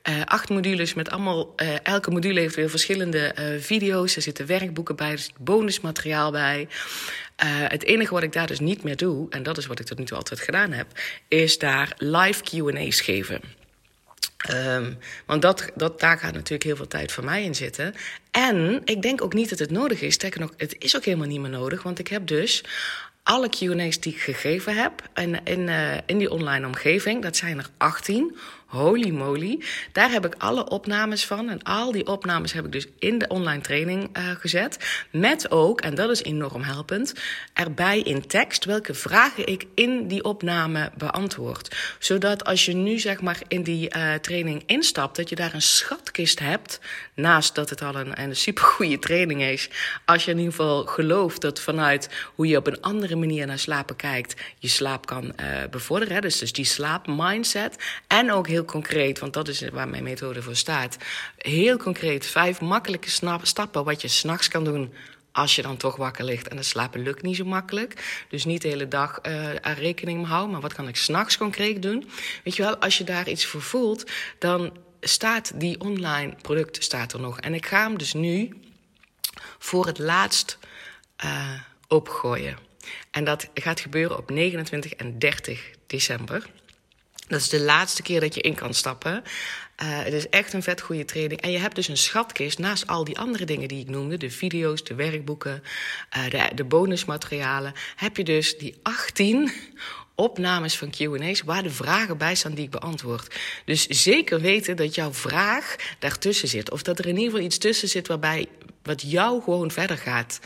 uh, 0.09 0.25
acht 0.25 0.49
modules, 0.49 0.95
met 0.95 1.11
allemaal, 1.11 1.53
uh, 1.57 1.75
elke 1.83 2.11
module 2.11 2.41
heeft 2.41 2.55
weer 2.55 2.71
verschillende 2.71 3.35
video's. 3.61 4.17
Er 4.17 4.23
zitten 4.23 4.47
werkboeken 4.47 4.97
bij, 4.97 5.11
er 5.11 5.19
zit 5.19 5.39
bonusmateriaal 5.39 6.31
bij. 6.31 6.69
het 7.69 7.85
enige 7.85 8.15
wat 8.15 8.23
ik 8.23 8.33
daar 8.33 8.47
dus 8.47 8.61
niet 8.61 8.83
meer 8.83 8.97
doe, 8.97 9.31
en 9.31 9.43
dat 9.43 9.59
is 9.59 9.67
wat 9.67 9.81
ik 9.81 9.87
tot 9.87 9.99
nu 9.99 10.05
toe 10.05 10.17
altijd 10.17 10.41
gedaan 10.41 10.73
heb, 10.73 10.87
is 11.29 11.59
daar 11.59 11.95
live 11.99 12.43
QA's 12.43 13.01
geven. 13.01 13.62
Um, 14.51 14.99
want 15.27 15.43
dat, 15.43 15.71
dat, 15.75 16.01
daar 16.01 16.19
gaat 16.19 16.33
natuurlijk 16.33 16.63
heel 16.63 16.77
veel 16.77 16.87
tijd 16.87 17.13
voor 17.13 17.25
mij 17.25 17.45
in 17.45 17.55
zitten. 17.55 17.95
En 18.31 18.81
ik 18.85 19.03
denk 19.03 19.23
ook 19.23 19.35
niet 19.35 19.51
dat 19.51 19.59
het 19.59 19.71
nodig 19.71 20.01
is. 20.01 20.15
Sterker 20.15 20.41
nog, 20.41 20.53
het 20.57 20.77
is 20.79 20.97
ook 20.97 21.05
helemaal 21.05 21.27
niet 21.27 21.41
meer 21.41 21.51
nodig. 21.51 21.83
Want 21.83 21.99
ik 21.99 22.09
heb 22.09 22.27
dus 22.27 22.65
alle 23.23 23.49
QA's 23.49 24.01
die 24.01 24.13
ik 24.13 24.21
gegeven 24.21 24.77
heb 24.77 25.09
in, 25.15 25.45
in, 25.45 25.69
uh, 25.69 25.95
in 26.07 26.19
die 26.19 26.31
online 26.31 26.67
omgeving, 26.67 27.23
dat 27.23 27.37
zijn 27.37 27.59
er 27.59 27.69
18 27.77 28.37
Holy 28.73 29.11
moly. 29.11 29.63
Daar 29.93 30.11
heb 30.11 30.27
ik 30.27 30.35
alle 30.39 30.69
opnames 30.69 31.27
van. 31.27 31.49
En 31.49 31.63
al 31.63 31.93
die 31.93 32.07
opnames 32.07 32.53
heb 32.53 32.65
ik 32.65 32.73
dus 32.73 32.87
in 32.99 33.19
de 33.19 33.29
online 33.29 33.61
training 33.61 34.17
uh, 34.17 34.31
gezet. 34.39 35.05
Met 35.11 35.51
ook, 35.51 35.81
en 35.81 35.95
dat 35.95 36.11
is 36.11 36.23
enorm 36.23 36.63
helpend, 36.63 37.15
erbij 37.53 38.01
in 38.01 38.27
tekst 38.27 38.65
welke 38.65 38.95
vragen 38.95 39.47
ik 39.47 39.67
in 39.75 40.09
die 40.09 40.25
opname 40.25 40.91
beantwoord. 40.97 41.97
Zodat 41.99 42.45
als 42.45 42.65
je 42.65 42.75
nu 42.75 42.99
zeg 42.99 43.21
maar 43.21 43.39
in 43.49 43.63
die 43.63 43.97
uh, 43.97 44.15
training 44.15 44.63
instapt, 44.67 45.17
dat 45.17 45.29
je 45.29 45.35
daar 45.35 45.55
een 45.55 45.63
schatkist 45.63 46.39
hebt. 46.39 46.81
Naast 47.15 47.55
dat 47.55 47.71
het 47.71 47.83
al 47.83 47.95
een, 47.95 48.21
een 48.21 48.37
supergoeie 48.37 48.99
training 48.99 49.43
is. 49.43 49.71
Als 50.05 50.25
je 50.25 50.31
in 50.31 50.39
ieder 50.39 50.53
geval 50.53 50.85
gelooft 50.85 51.41
dat 51.41 51.61
vanuit 51.61 52.09
hoe 52.35 52.47
je 52.47 52.57
op 52.57 52.67
een 52.67 52.81
andere 52.81 53.17
manier 53.17 53.47
naar 53.47 53.59
slapen 53.59 53.97
kijkt, 53.97 54.41
je 54.59 54.69
slaap 54.69 55.07
kan 55.07 55.25
uh, 55.25 55.47
bevorderen. 55.71 56.23
Dus, 56.23 56.39
dus 56.39 56.53
die 56.53 56.65
slaapmindset. 56.65 57.77
En 58.07 58.33
ook 58.33 58.49
heel 58.49 58.61
concreet, 58.65 59.19
want 59.19 59.33
dat 59.33 59.49
is 59.49 59.69
waar 59.69 59.89
mijn 59.89 60.03
methode 60.03 60.43
voor 60.43 60.57
staat. 60.57 60.97
Heel 61.37 61.77
concreet, 61.77 62.27
vijf 62.27 62.61
makkelijke 62.61 63.11
stappen 63.43 63.85
wat 63.85 64.03
je 64.03 64.09
s'nachts 64.09 64.49
kan 64.49 64.65
doen 64.65 64.93
als 65.33 65.57
je 65.57 65.63
dan 65.63 65.77
toch 65.77 65.97
wakker 65.97 66.25
ligt 66.25 66.49
en 66.49 66.57
het 66.57 66.67
slapen 66.67 67.03
lukt 67.03 67.23
niet 67.23 67.37
zo 67.37 67.45
makkelijk. 67.45 68.25
Dus 68.29 68.45
niet 68.45 68.63
de 68.63 68.69
hele 68.69 68.89
dag 68.89 69.19
uh, 69.27 69.51
rekening 69.61 70.19
mee 70.19 70.27
houden, 70.27 70.51
maar 70.53 70.61
wat 70.61 70.75
kan 70.75 70.89
ik 70.89 70.97
s'nachts 70.97 71.37
concreet 71.37 71.83
doen? 71.83 72.09
Weet 72.45 72.57
je 72.57 72.63
wel, 72.63 72.77
als 72.77 72.99
je 72.99 73.05
daar 73.05 73.29
iets 73.29 73.47
voor 73.47 73.63
voelt, 73.63 74.11
dan 74.39 74.77
staat 75.01 75.61
die 75.61 75.81
online 75.81 76.35
product 76.43 76.85
staat 76.85 77.13
er 77.13 77.21
nog. 77.21 77.41
En 77.41 77.55
ik 77.55 77.67
ga 77.67 77.83
hem 77.83 77.99
dus 77.99 78.13
nu 78.13 78.61
voor 79.59 79.87
het 79.87 79.99
laatst 79.99 80.59
uh, 81.25 81.61
opgooien. 81.89 82.57
En 83.11 83.25
dat 83.25 83.49
gaat 83.55 83.81
gebeuren 83.81 84.19
op 84.19 84.31
29 84.31 84.93
en 84.95 85.19
30 85.19 85.71
december. 85.87 86.47
Dat 87.27 87.41
is 87.41 87.49
de 87.49 87.61
laatste 87.61 88.03
keer 88.03 88.21
dat 88.21 88.35
je 88.35 88.41
in 88.41 88.55
kan 88.55 88.75
stappen. 88.75 89.23
Uh, 89.83 89.89
het 89.89 90.13
is 90.13 90.29
echt 90.29 90.53
een 90.53 90.63
vet 90.63 90.81
goede 90.81 91.05
training. 91.05 91.41
En 91.41 91.51
je 91.51 91.59
hebt 91.59 91.75
dus 91.75 91.89
een 91.89 91.97
schatkist 91.97 92.59
naast 92.59 92.87
al 92.87 93.05
die 93.05 93.19
andere 93.19 93.45
dingen 93.45 93.69
die 93.69 93.81
ik 93.81 93.89
noemde: 93.89 94.17
de 94.17 94.31
video's, 94.31 94.85
de 94.85 94.95
werkboeken, 94.95 95.63
uh, 96.17 96.31
de, 96.31 96.55
de 96.55 96.65
bonusmaterialen. 96.65 97.73
Heb 97.97 98.17
je 98.17 98.25
dus 98.25 98.59
die 98.59 98.75
18 98.83 99.53
opnames 100.15 100.77
van 100.79 100.91
QA's 100.91 101.43
waar 101.43 101.63
de 101.63 101.71
vragen 101.71 102.19
bij 102.19 102.35
staan 102.35 102.55
die 102.55 102.65
ik 102.65 102.71
beantwoord. 102.71 103.35
Dus 103.65 103.87
zeker 103.87 104.41
weten 104.41 104.77
dat 104.77 104.95
jouw 104.95 105.13
vraag 105.13 105.77
daartussen 105.99 106.49
zit. 106.49 106.71
Of 106.71 106.83
dat 106.83 106.99
er 106.99 107.07
in 107.07 107.17
ieder 107.17 107.31
geval 107.31 107.47
iets 107.47 107.59
tussen 107.59 107.89
zit 107.89 108.09
waarbij 108.09 108.49
wat 108.83 109.03
jou 109.03 109.43
gewoon 109.43 109.71
verder 109.71 109.99
gaat 109.99 110.41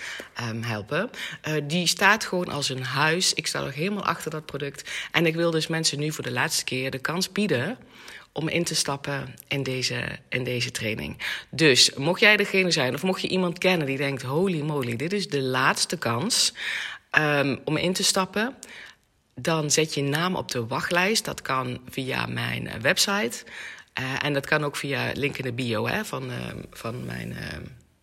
um, 0.50 0.62
helpen. 0.62 1.10
Uh, 1.48 1.54
die 1.64 1.86
staat 1.86 2.24
gewoon 2.24 2.48
als 2.48 2.68
een 2.68 2.84
huis. 2.84 3.34
Ik 3.34 3.46
sta 3.46 3.60
nog 3.60 3.74
helemaal 3.74 4.04
achter 4.04 4.30
dat 4.30 4.46
product. 4.46 4.90
En 5.12 5.26
ik 5.26 5.34
wil 5.34 5.50
dus 5.50 5.66
mensen 5.66 5.98
nu 5.98 6.12
voor 6.12 6.24
de 6.24 6.32
laatste 6.32 6.64
keer 6.64 6.90
de 6.90 6.98
kans 6.98 7.32
bieden 7.32 7.78
om 8.36 8.48
in 8.48 8.64
te 8.64 8.74
stappen 8.74 9.34
in 9.48 9.62
deze, 9.62 10.18
in 10.28 10.44
deze 10.44 10.70
training. 10.70 11.18
Dus 11.50 11.94
mocht 11.94 12.20
jij 12.20 12.36
degene 12.36 12.70
zijn, 12.70 12.94
of 12.94 13.02
mocht 13.02 13.20
je 13.20 13.28
iemand 13.28 13.58
kennen 13.58 13.86
die 13.86 13.96
denkt: 13.96 14.22
holy 14.22 14.60
moly, 14.60 14.96
dit 14.96 15.12
is 15.12 15.28
de 15.28 15.42
laatste 15.42 15.98
kans 15.98 16.52
um, 17.18 17.58
om 17.64 17.76
in 17.76 17.92
te 17.92 18.04
stappen. 18.04 18.54
Dan 19.34 19.70
zet 19.70 19.94
je 19.94 20.02
naam 20.02 20.34
op 20.36 20.50
de 20.50 20.66
wachtlijst. 20.66 21.24
Dat 21.24 21.42
kan 21.42 21.80
via 21.88 22.26
mijn 22.26 22.68
eh, 22.68 22.80
website. 22.80 23.44
Uh, 24.00 24.24
en 24.24 24.32
dat 24.32 24.46
kan 24.46 24.64
ook 24.64 24.76
via 24.76 25.10
link 25.14 25.38
in 25.38 25.44
de 25.44 25.52
bio 25.52 25.86
hè, 25.86 26.04
van, 26.04 26.30
uh, 26.30 26.36
van 26.70 27.04
mijn 27.04 27.36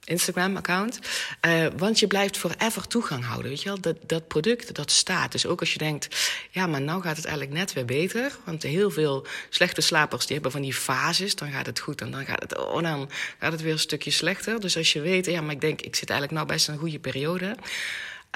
Instagram-account. 0.05 1.00
Uh, 1.45 1.65
want 1.77 2.00
je 2.00 2.07
blijft 2.07 2.38
forever 2.38 2.88
toegang 2.88 3.25
houden. 3.25 3.50
Weet 3.50 3.62
je 3.62 3.69
wel? 3.69 3.81
Dat, 3.81 3.98
dat 4.05 4.27
product 4.27 4.75
dat 4.75 4.91
staat. 4.91 5.31
Dus 5.31 5.45
ook 5.45 5.60
als 5.60 5.74
je 5.74 5.77
denkt, 5.77 6.07
ja, 6.51 6.67
maar 6.67 6.81
nou 6.81 7.01
gaat 7.01 7.15
het 7.15 7.25
eigenlijk 7.25 7.57
net 7.57 7.74
weer 7.74 7.86
beter. 7.86 8.38
Want 8.45 8.63
heel 8.63 8.91
veel 8.91 9.25
slechte 9.50 9.81
slapers 9.81 10.25
die 10.25 10.33
hebben 10.33 10.51
van 10.51 10.62
die 10.62 10.74
fases. 10.74 11.36
Dan 11.36 11.51
gaat 11.51 11.65
het 11.65 11.79
goed 11.79 12.01
en 12.01 12.12
dan 12.12 12.25
gaat 12.25 12.41
het, 12.41 12.57
oh, 12.57 12.81
dan 12.81 13.10
gaat 13.39 13.51
het 13.51 13.62
weer 13.62 13.72
een 13.72 13.79
stukje 13.79 14.12
slechter. 14.12 14.60
Dus 14.60 14.77
als 14.77 14.93
je 14.93 15.01
weet, 15.01 15.25
ja, 15.25 15.41
maar 15.41 15.53
ik 15.53 15.62
denk, 15.62 15.81
ik 15.81 15.95
zit 15.95 16.10
eigenlijk 16.10 16.39
nou 16.39 16.53
best 16.53 16.67
in 16.67 16.74
een 16.74 16.79
goede 16.79 17.00
periode. 17.00 17.55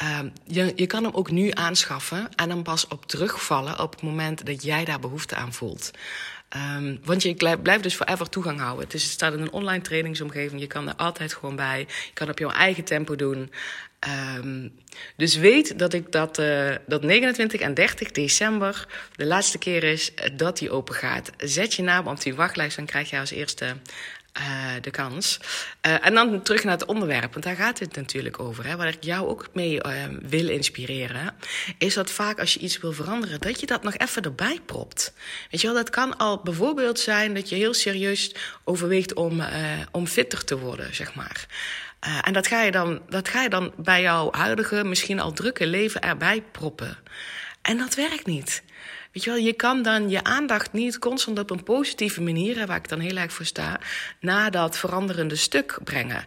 Uh, 0.04 0.20
je, 0.44 0.74
je 0.76 0.88
kan 0.88 1.04
hem 1.04 1.14
ook 1.14 1.32
nu 1.32 1.52
aanschaffen 1.54 2.30
en 2.36 2.50
dan 2.50 2.64
pas 2.64 2.88
op 2.88 3.06
terugvallen 3.06 3.80
op 3.80 3.92
het 3.92 4.02
moment 4.02 4.46
dat 4.46 4.64
jij 4.64 4.86
daar 4.86 5.00
behoefte 5.00 5.36
aan 5.36 5.54
voelt. 5.54 5.92
Um, 6.56 7.00
want 7.04 7.24
je 7.24 7.58
blijft 7.62 7.84
dus 7.84 7.96
forever 7.96 8.30
toegang 8.30 8.60
houden. 8.60 8.84
Het, 8.84 8.94
is, 8.94 9.04
het 9.04 9.12
staat 9.12 9.34
in 9.34 9.42
een 9.42 9.52
online 9.52 9.82
trainingsomgeving. 9.82 10.62
Je 10.62 10.68
kan 10.68 10.88
er 10.88 10.96
altijd 10.96 11.34
gewoon 11.34 11.56
bij. 11.56 11.80
Je 11.80 12.14
kan 12.14 12.30
op 12.30 12.40
jouw 12.40 12.52
eigen 12.52 12.84
tempo 12.84 13.16
doen. 13.16 13.52
Um, 14.36 14.72
dus 15.16 15.36
weet 15.36 15.80
dat 15.80 15.94
ik 15.94 16.12
dat, 16.12 16.40
uh, 16.40 16.76
dat 16.86 17.02
29 17.02 17.62
en 17.62 17.74
30 17.74 18.12
december 18.12 18.88
de 19.16 19.26
laatste 19.26 19.58
keer 19.58 19.84
is 19.84 20.12
dat 20.36 20.58
die 20.58 20.72
open 20.72 20.96
gaat. 20.96 21.32
Zet 21.38 21.74
je 21.74 21.84
naam 21.84 22.08
op 22.08 22.22
die 22.22 22.36
wachtlijst, 22.36 22.76
dan 22.76 22.86
krijg 22.86 23.10
je 23.10 23.20
als 23.20 23.32
eerste 23.32 23.76
uh, 24.40 24.82
de 24.82 24.92
kans. 24.92 25.40
Uh, 25.86 26.06
en 26.06 26.14
dan 26.14 26.42
terug 26.42 26.64
naar 26.64 26.74
het 26.74 26.86
onderwerp, 26.86 27.32
want 27.32 27.46
daar 27.46 27.56
gaat 27.56 27.80
het 27.80 27.96
natuurlijk 27.96 28.40
over. 28.40 28.66
Hè, 28.66 28.76
waar 28.76 28.88
ik 28.88 29.04
jou 29.04 29.28
ook 29.28 29.48
mee 29.54 29.74
uh, 29.86 29.92
wil 30.22 30.48
inspireren, 30.48 31.36
is 31.78 31.94
dat 31.94 32.12
vaak 32.12 32.40
als 32.40 32.54
je 32.54 32.60
iets 32.60 32.78
wil 32.78 32.94
veranderen, 32.94 33.40
dat 33.40 33.60
je 33.60 33.66
dat 33.66 33.84
nog 33.84 33.98
even 33.98 34.22
erbij 34.22 34.60
propt. 34.66 35.14
Weet 35.52 35.62
je 35.62 35.68
wel, 35.68 35.76
dat 35.76 35.90
kan 35.90 36.18
al 36.18 36.42
bijvoorbeeld 36.44 37.00
zijn 37.00 37.34
dat 37.34 37.50
je 37.50 37.56
heel 37.56 37.74
serieus 37.74 38.36
overweegt 38.64 39.14
om, 39.14 39.44
om 39.92 40.08
fitter 40.08 40.44
te 40.44 40.58
worden, 40.58 40.96
zeg 40.96 41.14
maar. 41.16 41.46
en 42.22 42.34
dat 42.34 42.48
ga, 42.48 42.62
je 42.62 42.72
dan, 42.72 43.02
dat 43.10 43.28
ga 43.28 43.42
je 43.42 43.50
dan 43.50 43.74
bij 43.78 44.02
jouw 44.02 44.32
huidige, 44.32 44.84
misschien 44.84 45.20
al 45.20 45.32
drukke 45.32 45.68
leven 45.68 46.02
erbij 46.02 46.44
proppen. 46.52 46.98
En 47.62 47.78
dat 47.78 47.96
werkt 47.96 48.26
niet. 48.26 48.64
Weet 49.18 49.26
je 49.26 49.32
wel, 49.32 49.46
je 49.46 49.54
kan 49.54 49.82
dan 49.82 50.10
je 50.10 50.24
aandacht 50.24 50.74
niet 50.74 51.00
constant 51.00 51.40
op 51.40 51.50
een 51.50 51.64
positieve 51.64 52.22
manier, 52.22 52.66
waar 52.68 52.78
ik 52.78 52.90
dan 52.90 53.00
heel 53.00 53.16
erg 53.16 53.34
voor 53.34 53.46
sta, 53.46 53.80
naar 54.20 54.52
dat 54.52 54.78
veranderende 54.78 55.36
stuk 55.36 55.80
brengen. 55.84 56.26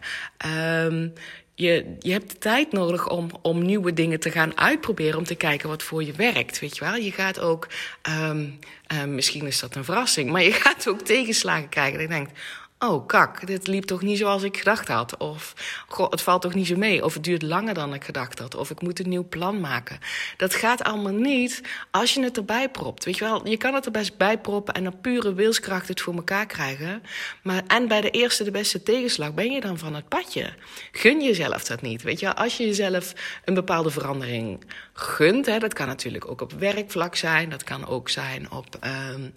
Um, 0.85 1.13
je, 1.55 1.95
je 1.99 2.11
hebt 2.11 2.31
de 2.31 2.37
tijd 2.37 2.71
nodig 2.71 3.09
om, 3.09 3.29
om 3.41 3.65
nieuwe 3.65 3.93
dingen 3.93 4.19
te 4.19 4.31
gaan 4.31 4.57
uitproberen, 4.57 5.17
om 5.17 5.23
te 5.23 5.35
kijken 5.35 5.69
wat 5.69 5.83
voor 5.83 6.03
je 6.03 6.11
werkt. 6.11 6.59
Weet 6.59 6.77
je 6.77 6.85
wel, 6.85 6.95
je 6.95 7.11
gaat 7.11 7.39
ook, 7.39 7.67
um, 8.09 8.59
um, 9.01 9.15
misschien 9.15 9.47
is 9.47 9.59
dat 9.59 9.75
een 9.75 9.83
verrassing, 9.83 10.29
maar 10.29 10.43
je 10.43 10.53
gaat 10.63 10.87
ook 10.87 11.01
tegenslagen 11.01 11.69
krijgen. 11.69 11.95
En 11.95 12.01
je 12.01 12.07
denkt, 12.07 12.39
oh 12.83 13.07
kak, 13.07 13.47
dit 13.47 13.67
liep 13.67 13.83
toch 13.83 14.01
niet 14.01 14.17
zoals 14.17 14.43
ik 14.43 14.57
gedacht 14.57 14.87
had. 14.87 15.17
Of 15.17 15.53
goh, 15.87 16.11
het 16.11 16.21
valt 16.21 16.41
toch 16.41 16.53
niet 16.53 16.67
zo 16.67 16.75
mee. 16.75 17.05
Of 17.05 17.13
het 17.13 17.23
duurt 17.23 17.41
langer 17.41 17.73
dan 17.73 17.93
ik 17.93 18.03
gedacht 18.03 18.39
had. 18.39 18.55
Of 18.55 18.69
ik 18.69 18.81
moet 18.81 18.99
een 18.99 19.09
nieuw 19.09 19.27
plan 19.29 19.59
maken. 19.59 19.99
Dat 20.37 20.53
gaat 20.53 20.83
allemaal 20.83 21.13
niet 21.13 21.61
als 21.91 22.13
je 22.13 22.23
het 22.23 22.37
erbij 22.37 22.69
propt. 22.69 23.05
Weet 23.05 23.17
je 23.17 23.23
wel, 23.23 23.47
je 23.47 23.57
kan 23.57 23.73
het 23.73 23.85
er 23.85 23.91
best 23.91 24.17
bij 24.17 24.37
proppen 24.37 24.73
en 24.73 24.87
op 24.87 25.01
pure 25.01 25.33
wilskracht 25.33 25.87
het 25.87 26.01
voor 26.01 26.15
elkaar 26.15 26.45
krijgen. 26.45 27.03
Maar 27.43 27.63
en 27.67 27.87
bij 27.87 28.01
de 28.01 28.09
eerste 28.09 28.43
de 28.43 28.51
beste 28.51 28.83
tegenslag 28.83 29.33
ben 29.33 29.51
je 29.51 29.61
dan 29.61 29.77
van 29.77 29.95
het 29.95 30.07
padje. 30.07 30.53
Gun 30.91 31.23
jezelf 31.23 31.63
dat 31.63 31.81
niet. 31.81 32.01
Weet 32.01 32.19
je 32.19 32.35
als 32.35 32.57
je 32.57 32.65
jezelf 32.65 33.13
een 33.45 33.53
bepaalde 33.53 33.89
verandering 33.89 34.65
gunt. 34.93 35.45
Hè, 35.45 35.59
dat 35.59 35.73
kan 35.73 35.87
natuurlijk 35.87 36.29
ook 36.29 36.41
op 36.41 36.51
werkvlak 36.51 37.15
zijn. 37.15 37.49
Dat 37.49 37.63
kan 37.63 37.87
ook 37.87 38.09
zijn 38.09 38.51
op 38.51 38.79
um, 38.83 39.31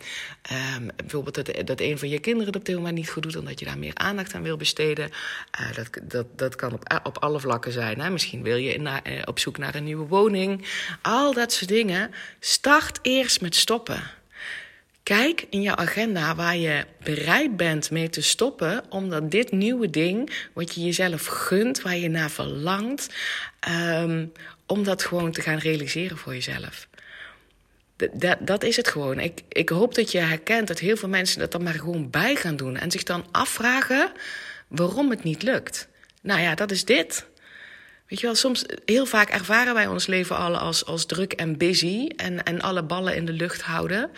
um, 0.76 0.90
bijvoorbeeld 0.96 1.34
dat, 1.34 1.66
dat 1.66 1.80
een 1.80 1.98
van 1.98 2.08
je 2.08 2.18
kinderen 2.18 2.46
het 2.46 2.56
op 2.56 2.64
dit 2.64 2.76
moment 2.76 2.94
niet 2.94 3.10
goed 3.10 3.22
doet, 3.22 3.33
omdat 3.36 3.58
je 3.58 3.64
daar 3.64 3.78
meer 3.78 3.94
aandacht 3.94 4.34
aan 4.34 4.42
wil 4.42 4.56
besteden. 4.56 5.10
Uh, 5.60 5.74
dat, 5.74 5.88
dat, 6.02 6.26
dat 6.36 6.56
kan 6.56 6.72
op, 6.72 7.00
op 7.02 7.18
alle 7.18 7.40
vlakken 7.40 7.72
zijn. 7.72 8.00
Hè. 8.00 8.10
Misschien 8.10 8.42
wil 8.42 8.56
je 8.56 8.78
uh, 8.78 8.92
op 9.24 9.38
zoek 9.38 9.58
naar 9.58 9.74
een 9.74 9.84
nieuwe 9.84 10.06
woning. 10.06 10.66
Al 11.02 11.32
dat 11.32 11.52
soort 11.52 11.70
dingen. 11.70 12.10
Start 12.40 12.98
eerst 13.02 13.40
met 13.40 13.54
stoppen. 13.56 14.02
Kijk 15.02 15.46
in 15.50 15.62
je 15.62 15.76
agenda 15.76 16.34
waar 16.34 16.56
je 16.56 16.84
bereid 17.02 17.56
bent 17.56 17.90
mee 17.90 18.08
te 18.08 18.22
stoppen, 18.22 18.84
omdat 18.88 19.30
dit 19.30 19.52
nieuwe 19.52 19.90
ding, 19.90 20.30
wat 20.52 20.74
je 20.74 20.84
jezelf 20.84 21.26
gunt, 21.26 21.82
waar 21.82 21.96
je 21.96 22.08
naar 22.08 22.30
verlangt, 22.30 23.14
um, 23.68 24.32
om 24.66 24.84
dat 24.84 25.04
gewoon 25.04 25.32
te 25.32 25.40
gaan 25.40 25.58
realiseren 25.58 26.16
voor 26.16 26.34
jezelf. 26.34 26.88
Dat, 28.12 28.36
dat 28.40 28.62
is 28.62 28.76
het 28.76 28.88
gewoon. 28.88 29.20
Ik, 29.20 29.40
ik 29.48 29.68
hoop 29.68 29.94
dat 29.94 30.12
je 30.12 30.18
herkent 30.18 30.68
dat 30.68 30.78
heel 30.78 30.96
veel 30.96 31.08
mensen 31.08 31.38
dat 31.38 31.52
dan 31.52 31.62
maar 31.62 31.74
gewoon 31.74 32.10
bij 32.10 32.36
gaan 32.36 32.56
doen 32.56 32.76
en 32.76 32.90
zich 32.90 33.02
dan 33.02 33.24
afvragen 33.30 34.12
waarom 34.68 35.10
het 35.10 35.22
niet 35.22 35.42
lukt. 35.42 35.88
Nou 36.22 36.40
ja, 36.40 36.54
dat 36.54 36.70
is 36.70 36.84
dit. 36.84 37.26
Weet 38.08 38.20
je 38.20 38.26
wel, 38.26 38.34
soms, 38.34 38.64
heel 38.84 39.06
vaak 39.06 39.28
ervaren 39.28 39.74
wij 39.74 39.86
ons 39.86 40.06
leven 40.06 40.36
al 40.36 40.56
als, 40.56 40.84
als 40.84 41.06
druk 41.06 41.32
en 41.32 41.56
busy 41.56 42.10
en, 42.16 42.44
en 42.44 42.60
alle 42.60 42.82
ballen 42.82 43.16
in 43.16 43.24
de 43.24 43.32
lucht 43.32 43.62
houden. 43.62 44.10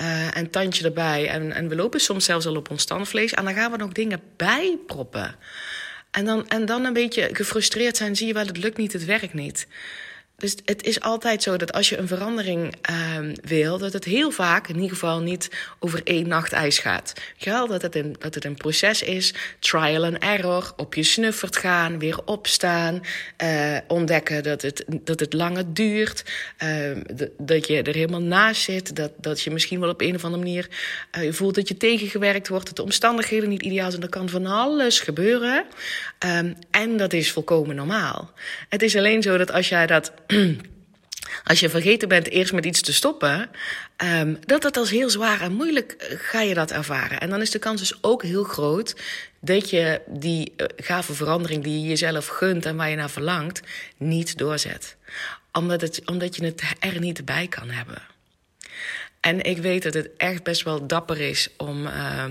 Uh, 0.00 0.36
en 0.36 0.50
tandje 0.50 0.84
erbij. 0.84 1.28
En, 1.28 1.52
en 1.52 1.68
we 1.68 1.74
lopen 1.74 2.00
soms 2.00 2.24
zelfs 2.24 2.46
al 2.46 2.56
op 2.56 2.70
ons 2.70 2.82
standvlees. 2.82 3.32
En 3.32 3.44
dan 3.44 3.54
gaan 3.54 3.70
we 3.70 3.76
nog 3.76 3.92
dingen 3.92 4.20
bijproppen. 4.36 5.36
En 6.10 6.24
dan, 6.24 6.48
en 6.48 6.66
dan 6.66 6.84
een 6.84 6.92
beetje 6.92 7.28
gefrustreerd 7.32 7.96
zijn, 7.96 8.16
zie 8.16 8.26
je 8.26 8.32
wel, 8.32 8.46
het 8.46 8.56
lukt 8.56 8.76
niet, 8.76 8.92
het 8.92 9.04
werkt 9.04 9.34
niet. 9.34 9.66
Dus 10.40 10.56
het 10.64 10.82
is 10.82 11.00
altijd 11.00 11.42
zo 11.42 11.56
dat 11.56 11.72
als 11.72 11.88
je 11.88 11.96
een 11.96 12.08
verandering 12.08 12.74
uh, 12.90 13.34
wil, 13.42 13.78
dat 13.78 13.92
het 13.92 14.04
heel 14.04 14.30
vaak 14.30 14.68
in 14.68 14.74
ieder 14.74 14.90
geval 14.90 15.20
niet 15.20 15.50
over 15.78 16.00
één 16.04 16.28
nacht 16.28 16.52
ijs 16.52 16.78
gaat. 16.78 17.12
Ja, 17.36 17.66
dat, 17.66 17.82
het 17.82 17.96
een, 17.96 18.16
dat 18.18 18.34
het 18.34 18.44
een 18.44 18.54
proces 18.54 19.02
is, 19.02 19.34
trial 19.58 20.04
and 20.04 20.18
error, 20.18 20.72
op 20.76 20.94
je 20.94 21.02
snuffert 21.02 21.56
gaan, 21.56 21.98
weer 21.98 22.18
opstaan, 22.24 23.00
uh, 23.42 23.76
ontdekken 23.88 24.42
dat 24.42 24.62
het, 24.62 24.84
dat 24.88 25.20
het 25.20 25.32
langer 25.32 25.74
duurt, 25.74 26.24
uh, 26.62 27.26
dat 27.38 27.66
je 27.66 27.82
er 27.82 27.94
helemaal 27.94 28.22
naast 28.22 28.62
zit, 28.62 28.96
dat, 28.96 29.12
dat 29.16 29.40
je 29.40 29.50
misschien 29.50 29.80
wel 29.80 29.90
op 29.90 30.00
een 30.00 30.14
of 30.14 30.24
andere 30.24 30.42
manier 30.42 30.68
uh, 31.18 31.32
voelt 31.32 31.54
dat 31.54 31.68
je 31.68 31.76
tegengewerkt 31.76 32.48
wordt, 32.48 32.66
dat 32.66 32.76
de 32.76 32.82
omstandigheden 32.82 33.48
niet 33.48 33.62
ideaal 33.62 33.90
zijn. 33.90 34.02
Er 34.02 34.08
kan 34.08 34.28
van 34.28 34.46
alles 34.46 35.00
gebeuren. 35.00 35.64
Um, 36.26 36.56
en 36.70 36.96
dat 36.96 37.12
is 37.12 37.32
volkomen 37.32 37.76
normaal. 37.76 38.32
Het 38.68 38.82
is 38.82 38.96
alleen 38.96 39.22
zo 39.22 39.36
dat 39.36 39.52
als 39.52 39.68
jij 39.68 39.86
dat 39.86 40.12
als 41.44 41.60
je 41.60 41.68
vergeten 41.68 42.08
bent 42.08 42.28
eerst 42.28 42.52
met 42.52 42.64
iets 42.64 42.80
te 42.80 42.92
stoppen, 42.92 43.50
um, 44.04 44.38
dat 44.46 44.62
dat 44.62 44.76
als 44.76 44.90
heel 44.90 45.10
zwaar 45.10 45.40
en 45.40 45.52
moeilijk 45.52 45.92
eh, 45.92 46.16
ga 46.18 46.40
je 46.40 46.54
dat 46.54 46.70
ervaren. 46.70 47.20
En 47.20 47.30
dan 47.30 47.40
is 47.40 47.50
de 47.50 47.58
kans 47.58 47.80
dus 47.80 48.02
ook 48.02 48.22
heel 48.22 48.44
groot 48.44 48.96
dat 49.40 49.70
je 49.70 50.00
die 50.06 50.52
uh, 50.56 50.66
gave 50.76 51.14
verandering 51.14 51.64
die 51.64 51.80
je 51.80 51.88
jezelf 51.88 52.26
gunt 52.26 52.66
en 52.66 52.76
waar 52.76 52.90
je 52.90 52.96
naar 52.96 53.10
verlangt, 53.10 53.60
niet 53.96 54.38
doorzet. 54.38 54.96
Omdat, 55.52 55.80
het, 55.80 56.02
omdat 56.04 56.36
je 56.36 56.44
het 56.44 56.62
er 56.78 57.00
niet 57.00 57.24
bij 57.24 57.46
kan 57.48 57.70
hebben. 57.70 58.02
En 59.20 59.42
ik 59.42 59.58
weet 59.58 59.82
dat 59.82 59.94
het 59.94 60.10
echt 60.16 60.42
best 60.42 60.62
wel 60.62 60.86
dapper 60.86 61.20
is 61.20 61.48
om. 61.56 61.86
Uh, 61.86 62.24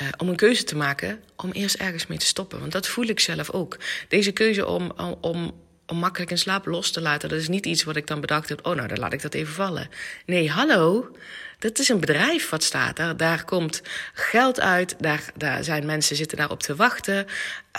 uh, 0.00 0.08
om 0.16 0.28
een 0.28 0.36
keuze 0.36 0.64
te 0.64 0.76
maken 0.76 1.22
om 1.36 1.50
eerst 1.50 1.74
ergens 1.74 2.06
mee 2.06 2.18
te 2.18 2.26
stoppen. 2.26 2.60
Want 2.60 2.72
dat 2.72 2.88
voel 2.88 3.06
ik 3.06 3.20
zelf 3.20 3.50
ook. 3.50 3.78
Deze 4.08 4.32
keuze 4.32 4.66
om, 4.66 4.90
om, 5.20 5.52
om 5.86 5.98
makkelijk 5.98 6.30
in 6.30 6.38
slaap 6.38 6.66
los 6.66 6.90
te 6.90 7.00
laten. 7.00 7.28
Dat 7.28 7.38
is 7.38 7.48
niet 7.48 7.66
iets 7.66 7.84
wat 7.84 7.96
ik 7.96 8.06
dan 8.06 8.20
bedacht 8.20 8.48
heb. 8.48 8.66
Oh, 8.66 8.74
nou, 8.74 8.88
dan 8.88 8.98
laat 8.98 9.12
ik 9.12 9.22
dat 9.22 9.34
even 9.34 9.54
vallen. 9.54 9.88
Nee, 10.26 10.50
hallo. 10.50 11.16
Dat 11.58 11.78
is 11.78 11.88
een 11.88 12.00
bedrijf 12.00 12.48
wat 12.50 12.62
staat 12.62 12.96
daar. 12.96 13.16
Daar 13.16 13.44
komt 13.44 13.82
geld 14.12 14.60
uit. 14.60 14.94
Daar, 14.98 15.22
daar 15.36 15.64
zijn 15.64 15.86
mensen 15.86 16.16
zitten 16.16 16.38
daarop 16.38 16.62
te 16.62 16.76
wachten. 16.76 17.26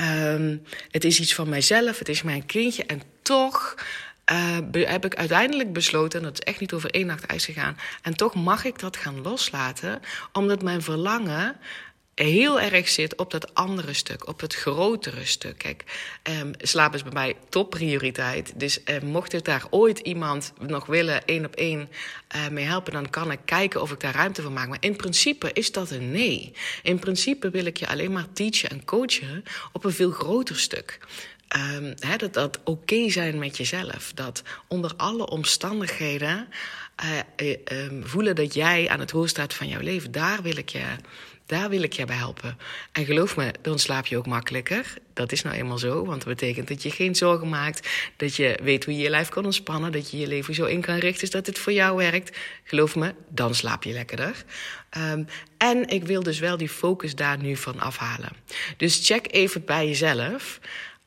Um, 0.01 0.63
het 0.91 1.03
is 1.03 1.19
iets 1.19 1.33
van 1.33 1.49
mijzelf. 1.49 1.99
Het 1.99 2.09
is 2.09 2.23
mijn 2.23 2.45
kindje. 2.45 2.85
En 2.85 3.01
toch 3.21 3.75
uh, 4.31 4.57
heb 4.71 5.05
ik 5.05 5.15
uiteindelijk 5.15 5.73
besloten, 5.73 6.19
en 6.19 6.25
dat 6.25 6.33
is 6.33 6.45
echt 6.45 6.59
niet 6.59 6.73
over 6.73 6.89
één 6.89 7.05
nacht 7.05 7.25
ijs 7.25 7.45
gegaan. 7.45 7.77
En 8.01 8.15
toch 8.15 8.35
mag 8.35 8.65
ik 8.65 8.79
dat 8.79 8.97
gaan 8.97 9.21
loslaten, 9.21 10.01
omdat 10.31 10.61
mijn 10.61 10.81
verlangen 10.81 11.55
heel 12.15 12.61
erg 12.61 12.89
zit 12.89 13.17
op 13.17 13.31
dat 13.31 13.53
andere 13.53 13.93
stuk, 13.93 14.27
op 14.27 14.39
het 14.39 14.55
grotere 14.55 15.25
stuk. 15.25 15.57
Kijk, 15.57 15.83
um, 16.41 16.51
slaap 16.57 16.93
is 16.93 17.03
bij 17.03 17.11
mij 17.11 17.35
topprioriteit. 17.49 18.59
Dus 18.59 18.79
uh, 18.85 18.99
mocht 19.01 19.33
ik 19.33 19.45
daar 19.45 19.65
ooit 19.69 19.99
iemand 19.99 20.53
nog 20.59 20.85
willen, 20.85 21.25
één 21.25 21.45
op 21.45 21.55
één, 21.55 21.89
uh, 22.35 22.47
mee 22.47 22.65
helpen, 22.65 22.93
dan 22.93 23.09
kan 23.09 23.31
ik 23.31 23.39
kijken 23.45 23.81
of 23.81 23.91
ik 23.91 23.99
daar 23.99 24.15
ruimte 24.15 24.41
voor 24.41 24.51
maak. 24.51 24.67
Maar 24.67 24.77
in 24.79 24.95
principe 24.95 25.51
is 25.53 25.71
dat 25.71 25.89
een 25.91 26.11
nee. 26.11 26.53
In 26.83 26.99
principe 26.99 27.49
wil 27.49 27.65
ik 27.65 27.77
je 27.77 27.87
alleen 27.87 28.11
maar 28.11 28.31
teachen 28.33 28.69
en 28.69 28.85
coachen 28.85 29.43
op 29.71 29.83
een 29.83 29.93
veel 29.93 30.11
groter 30.11 30.59
stuk. 30.59 30.99
Um, 31.55 31.93
dat 32.17 32.33
dat 32.33 32.59
oké 32.63 33.09
zijn 33.09 33.39
met 33.39 33.57
jezelf. 33.57 34.11
Dat 34.15 34.43
onder 34.67 34.93
alle 34.97 35.29
omstandigheden 35.29 36.47
uh, 37.41 37.55
um, 37.71 38.07
voelen 38.07 38.35
dat 38.35 38.53
jij 38.53 38.89
aan 38.89 38.99
het 38.99 39.11
roer 39.11 39.27
staat 39.27 39.53
van 39.53 39.67
jouw 39.67 39.81
leven. 39.81 40.11
Daar 40.11 40.41
wil 40.41 40.57
ik 40.57 40.69
je 40.69 40.83
daar 41.45 41.69
wil 41.69 41.81
ik 41.81 41.93
je 41.93 42.05
bij 42.05 42.15
helpen. 42.15 42.57
En 42.91 43.05
geloof 43.05 43.35
me, 43.35 43.53
dan 43.61 43.79
slaap 43.79 44.05
je 44.05 44.17
ook 44.17 44.25
makkelijker. 44.25 44.93
Dat 45.13 45.31
is 45.31 45.41
nou 45.41 45.55
eenmaal 45.55 45.77
zo, 45.77 46.05
want 46.05 46.23
dat 46.23 46.27
betekent 46.27 46.67
dat 46.67 46.83
je 46.83 46.91
geen 46.91 47.15
zorgen 47.15 47.49
maakt. 47.49 47.89
Dat 48.17 48.35
je 48.35 48.59
weet 48.63 48.85
hoe 48.85 48.93
je 48.95 49.01
je 49.01 49.09
lijf 49.09 49.29
kan 49.29 49.45
ontspannen. 49.45 49.91
Dat 49.91 50.11
je 50.11 50.17
je 50.17 50.27
leven 50.27 50.53
zo 50.53 50.65
in 50.65 50.81
kan 50.81 50.95
richten 50.95 51.31
dat 51.31 51.45
het 51.45 51.59
voor 51.59 51.73
jou 51.73 51.97
werkt. 51.97 52.37
Geloof 52.63 52.95
me, 52.95 53.13
dan 53.29 53.55
slaap 53.55 53.83
je 53.83 53.93
lekkerder. 53.93 54.43
Um, 54.97 55.27
en 55.57 55.87
ik 55.89 56.05
wil 56.05 56.23
dus 56.23 56.39
wel 56.39 56.57
die 56.57 56.69
focus 56.69 57.15
daar 57.15 57.37
nu 57.37 57.55
van 57.55 57.79
afhalen. 57.79 58.31
Dus 58.77 59.07
check 59.07 59.27
even 59.31 59.65
bij 59.65 59.87
jezelf. 59.87 60.59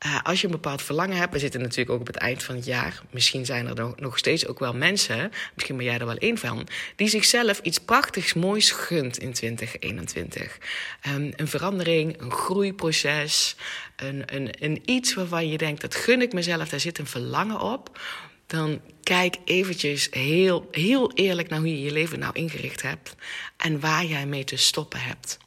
Uh, 0.05 0.19
als 0.23 0.41
je 0.41 0.45
een 0.45 0.51
bepaald 0.51 0.81
verlangen 0.81 1.17
hebt, 1.17 1.33
we 1.33 1.39
zitten 1.39 1.61
natuurlijk 1.61 1.89
ook 1.89 1.99
op 1.99 2.07
het 2.07 2.15
eind 2.15 2.43
van 2.43 2.55
het 2.55 2.65
jaar. 2.65 3.01
Misschien 3.11 3.45
zijn 3.45 3.67
er 3.67 3.93
nog 3.95 4.17
steeds 4.17 4.47
ook 4.47 4.59
wel 4.59 4.73
mensen, 4.73 5.31
misschien 5.53 5.77
ben 5.77 5.85
jij 5.85 5.99
er 5.99 6.05
wel 6.05 6.17
één 6.17 6.37
van, 6.37 6.67
die 6.95 7.07
zichzelf 7.07 7.59
iets 7.59 7.77
prachtigs 7.77 8.33
moois 8.33 8.71
gunt 8.71 9.17
in 9.17 9.33
2021. 9.33 10.43
Um, 10.45 10.59
ehm, 11.01 11.31
een 11.35 11.47
verandering, 11.47 12.21
een 12.21 12.31
groeiproces, 12.31 13.55
een, 13.95 14.23
een, 14.35 14.49
een 14.59 14.81
iets 14.85 15.13
waarvan 15.13 15.49
je 15.49 15.57
denkt, 15.57 15.81
dat 15.81 15.95
gun 15.95 16.21
ik 16.21 16.33
mezelf, 16.33 16.69
daar 16.69 16.79
zit 16.79 16.97
een 16.97 17.07
verlangen 17.07 17.59
op. 17.59 17.99
Dan 18.47 18.81
kijk 19.03 19.35
eventjes 19.45 20.07
heel, 20.11 20.67
heel 20.71 21.11
eerlijk 21.13 21.49
naar 21.49 21.59
hoe 21.59 21.69
je 21.69 21.81
je 21.81 21.91
leven 21.91 22.19
nou 22.19 22.33
ingericht 22.33 22.81
hebt 22.81 23.15
en 23.57 23.79
waar 23.79 24.05
jij 24.05 24.25
mee 24.25 24.43
te 24.43 24.57
stoppen 24.57 24.99
hebt 24.99 25.37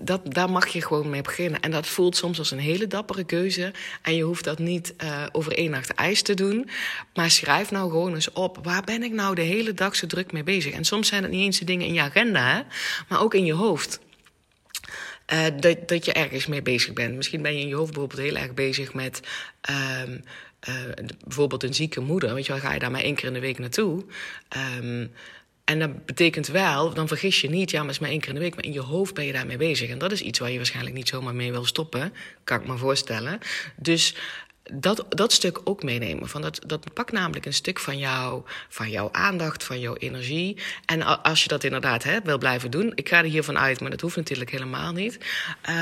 dat, 0.00 0.20
daar 0.34 0.50
mag 0.50 0.66
je 0.66 0.82
gewoon 0.82 1.10
mee 1.10 1.22
beginnen. 1.22 1.60
En 1.60 1.70
dat 1.70 1.86
voelt 1.86 2.16
soms 2.16 2.38
als 2.38 2.50
een 2.50 2.58
hele 2.58 2.86
dappere 2.86 3.24
keuze. 3.24 3.72
En 4.02 4.16
je 4.16 4.22
hoeft 4.22 4.44
dat 4.44 4.58
niet 4.58 4.94
uh, 5.04 5.26
over 5.32 5.52
één 5.52 5.70
nacht 5.70 5.94
ijs 5.94 6.22
te 6.22 6.34
doen. 6.34 6.68
Maar 7.14 7.30
schrijf 7.30 7.70
nou 7.70 7.90
gewoon 7.90 8.14
eens 8.14 8.32
op. 8.32 8.58
Waar 8.62 8.84
ben 8.84 9.02
ik 9.02 9.12
nou 9.12 9.34
de 9.34 9.42
hele 9.42 9.74
dag 9.74 9.96
zo 9.96 10.06
druk 10.06 10.32
mee 10.32 10.42
bezig? 10.42 10.72
En 10.72 10.84
soms 10.84 11.08
zijn 11.08 11.22
het 11.22 11.32
niet 11.32 11.44
eens 11.44 11.58
de 11.58 11.64
dingen 11.64 11.86
in 11.86 11.94
je 11.94 12.00
agenda, 12.00 12.66
maar 13.08 13.22
ook 13.22 13.34
in 13.34 13.44
je 13.44 13.54
hoofd. 13.54 14.00
Uh, 15.32 15.44
dat, 15.60 15.88
dat 15.88 16.04
je 16.04 16.12
ergens 16.12 16.46
mee 16.46 16.62
bezig 16.62 16.92
bent. 16.92 17.14
Misschien 17.14 17.42
ben 17.42 17.54
je 17.54 17.60
in 17.60 17.68
je 17.68 17.74
hoofd 17.74 17.92
bijvoorbeeld 17.92 18.20
heel 18.20 18.36
erg 18.36 18.54
bezig 18.54 18.94
met. 18.94 19.20
Uh, 19.70 20.00
uh, 20.68 20.74
bijvoorbeeld 21.24 21.62
een 21.62 21.74
zieke 21.74 22.00
moeder. 22.00 22.34
Weet 22.34 22.46
je 22.46 22.52
wel, 22.52 22.60
ga 22.60 22.72
je 22.72 22.78
daar 22.78 22.90
maar 22.90 23.00
één 23.00 23.14
keer 23.14 23.26
in 23.26 23.32
de 23.32 23.40
week 23.40 23.58
naartoe. 23.58 24.04
Um, 24.80 25.12
en 25.66 25.78
dat 25.78 26.04
betekent 26.04 26.46
wel, 26.46 26.94
dan 26.94 27.08
vergis 27.08 27.40
je 27.40 27.50
niet, 27.50 27.70
ja, 27.70 27.82
maar 27.82 27.90
is 27.90 27.98
maar 27.98 28.10
één 28.10 28.20
keer 28.20 28.28
in 28.28 28.34
de 28.34 28.40
week, 28.40 28.54
maar 28.54 28.64
in 28.64 28.72
je 28.72 28.80
hoofd 28.80 29.14
ben 29.14 29.24
je 29.24 29.32
daarmee 29.32 29.56
bezig. 29.56 29.90
En 29.90 29.98
dat 29.98 30.12
is 30.12 30.20
iets 30.20 30.38
waar 30.38 30.50
je 30.50 30.56
waarschijnlijk 30.56 30.96
niet 30.96 31.08
zomaar 31.08 31.34
mee 31.34 31.52
wil 31.52 31.64
stoppen, 31.64 32.12
kan 32.44 32.60
ik 32.60 32.66
me 32.66 32.76
voorstellen. 32.76 33.38
Dus 33.76 34.14
dat, 34.72 35.06
dat 35.08 35.32
stuk 35.32 35.60
ook 35.64 35.82
meenemen. 35.82 36.28
Van 36.28 36.42
dat, 36.42 36.60
dat 36.66 36.92
pakt 36.92 37.12
namelijk 37.12 37.46
een 37.46 37.52
stuk 37.52 37.78
van, 37.78 37.98
jou, 37.98 38.42
van 38.68 38.90
jouw 38.90 39.08
aandacht, 39.12 39.64
van 39.64 39.80
jouw 39.80 39.94
energie. 39.94 40.56
En 40.84 41.22
als 41.22 41.42
je 41.42 41.48
dat 41.48 41.64
inderdaad 41.64 42.02
hè, 42.02 42.18
wil 42.24 42.38
blijven 42.38 42.70
doen, 42.70 42.92
ik 42.94 43.08
ga 43.08 43.18
er 43.18 43.24
hiervan 43.24 43.58
uit, 43.58 43.80
maar 43.80 43.90
dat 43.90 44.00
hoeft 44.00 44.16
natuurlijk 44.16 44.50
helemaal 44.50 44.92
niet. 44.92 45.18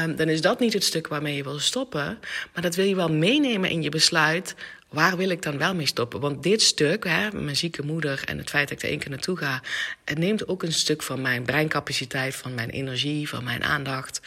Um, 0.04 0.16
dan 0.16 0.28
is 0.28 0.40
dat 0.40 0.60
niet 0.60 0.72
het 0.72 0.84
stuk 0.84 1.06
waarmee 1.06 1.36
je 1.36 1.42
wil 1.42 1.58
stoppen. 1.58 2.18
Maar 2.52 2.62
dat 2.62 2.74
wil 2.74 2.84
je 2.84 2.94
wel 2.94 3.12
meenemen 3.12 3.70
in 3.70 3.82
je 3.82 3.90
besluit 3.90 4.54
waar 4.94 5.16
wil 5.16 5.28
ik 5.28 5.42
dan 5.42 5.58
wel 5.58 5.74
mee 5.74 5.86
stoppen? 5.86 6.20
Want 6.20 6.42
dit 6.42 6.62
stuk, 6.62 7.04
hè, 7.04 7.32
mijn 7.32 7.56
zieke 7.56 7.82
moeder 7.82 8.22
en 8.24 8.38
het 8.38 8.50
feit 8.50 8.68
dat 8.68 8.78
ik 8.78 8.84
er 8.84 8.90
één 8.90 8.98
keer 8.98 9.10
naartoe 9.10 9.36
ga, 9.36 9.62
het 10.04 10.18
neemt 10.18 10.48
ook 10.48 10.62
een 10.62 10.72
stuk 10.72 11.02
van 11.02 11.20
mijn 11.20 11.42
breincapaciteit, 11.42 12.34
van 12.34 12.54
mijn 12.54 12.70
energie, 12.70 13.28
van 13.28 13.44
mijn 13.44 13.64
aandacht 13.64 14.20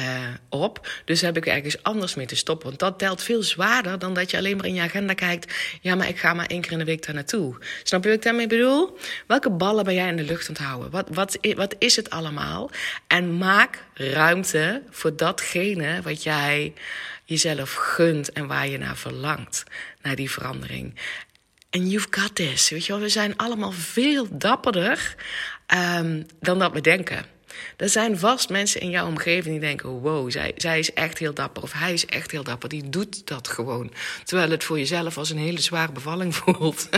uh, 0.00 0.04
op. 0.48 0.88
Dus 1.04 1.20
heb 1.20 1.36
ik 1.36 1.46
ergens 1.46 1.82
anders 1.82 2.14
mee 2.14 2.26
te 2.26 2.36
stoppen. 2.36 2.66
Want 2.66 2.78
dat 2.78 2.98
telt 2.98 3.22
veel 3.22 3.42
zwaarder 3.42 3.98
dan 3.98 4.14
dat 4.14 4.30
je 4.30 4.36
alleen 4.36 4.56
maar 4.56 4.66
in 4.66 4.74
je 4.74 4.80
agenda 4.80 5.14
kijkt. 5.14 5.54
Ja, 5.80 5.94
maar 5.94 6.08
ik 6.08 6.18
ga 6.18 6.34
maar 6.34 6.46
één 6.46 6.60
keer 6.60 6.72
in 6.72 6.78
de 6.78 6.84
week 6.84 7.06
daar 7.06 7.14
naartoe. 7.14 7.56
Snap 7.82 8.02
je 8.02 8.08
wat 8.08 8.18
ik 8.18 8.24
daarmee 8.24 8.46
bedoel? 8.46 8.98
Welke 9.26 9.50
ballen 9.50 9.84
ben 9.84 9.94
jij 9.94 10.08
in 10.08 10.16
de 10.16 10.22
lucht 10.22 10.48
aan 10.48 10.54
het 10.54 10.64
houden? 10.64 10.90
Wat, 10.90 11.08
wat, 11.10 11.38
wat 11.56 11.74
is 11.78 11.96
het 11.96 12.10
allemaal? 12.10 12.70
En 13.06 13.38
maak 13.38 13.84
ruimte 14.08 14.82
voor 14.90 15.16
datgene 15.16 16.02
wat 16.02 16.22
jij 16.22 16.72
jezelf 17.24 17.74
gunt 17.74 18.32
en 18.32 18.46
waar 18.46 18.68
je 18.68 18.78
naar 18.78 18.96
verlangt, 18.96 19.64
naar 20.02 20.16
die 20.16 20.30
verandering. 20.30 20.94
En 21.70 21.88
you've 21.88 22.06
got 22.10 22.34
this. 22.34 22.70
Weet 22.70 22.86
je 22.86 22.92
wel, 22.92 23.00
we 23.00 23.08
zijn 23.08 23.36
allemaal 23.36 23.72
veel 23.72 24.26
dapperder 24.30 25.14
um, 25.98 26.26
dan 26.40 26.58
dat 26.58 26.72
we 26.72 26.80
denken. 26.80 27.24
Er 27.76 27.88
zijn 27.88 28.18
vast 28.18 28.48
mensen 28.48 28.80
in 28.80 28.90
jouw 28.90 29.06
omgeving 29.06 29.54
die 29.54 29.68
denken: 29.68 29.88
wow, 29.88 30.30
zij, 30.30 30.52
zij 30.56 30.78
is 30.78 30.92
echt 30.92 31.18
heel 31.18 31.34
dapper. 31.34 31.62
Of 31.62 31.72
hij 31.72 31.92
is 31.92 32.06
echt 32.06 32.30
heel 32.30 32.42
dapper. 32.42 32.68
Die 32.68 32.88
doet 32.88 33.26
dat 33.26 33.48
gewoon. 33.48 33.92
Terwijl 34.24 34.50
het 34.50 34.64
voor 34.64 34.78
jezelf 34.78 35.18
als 35.18 35.30
een 35.30 35.38
hele 35.38 35.60
zware 35.60 35.92
bevalling 35.92 36.34
voelt. 36.44 36.88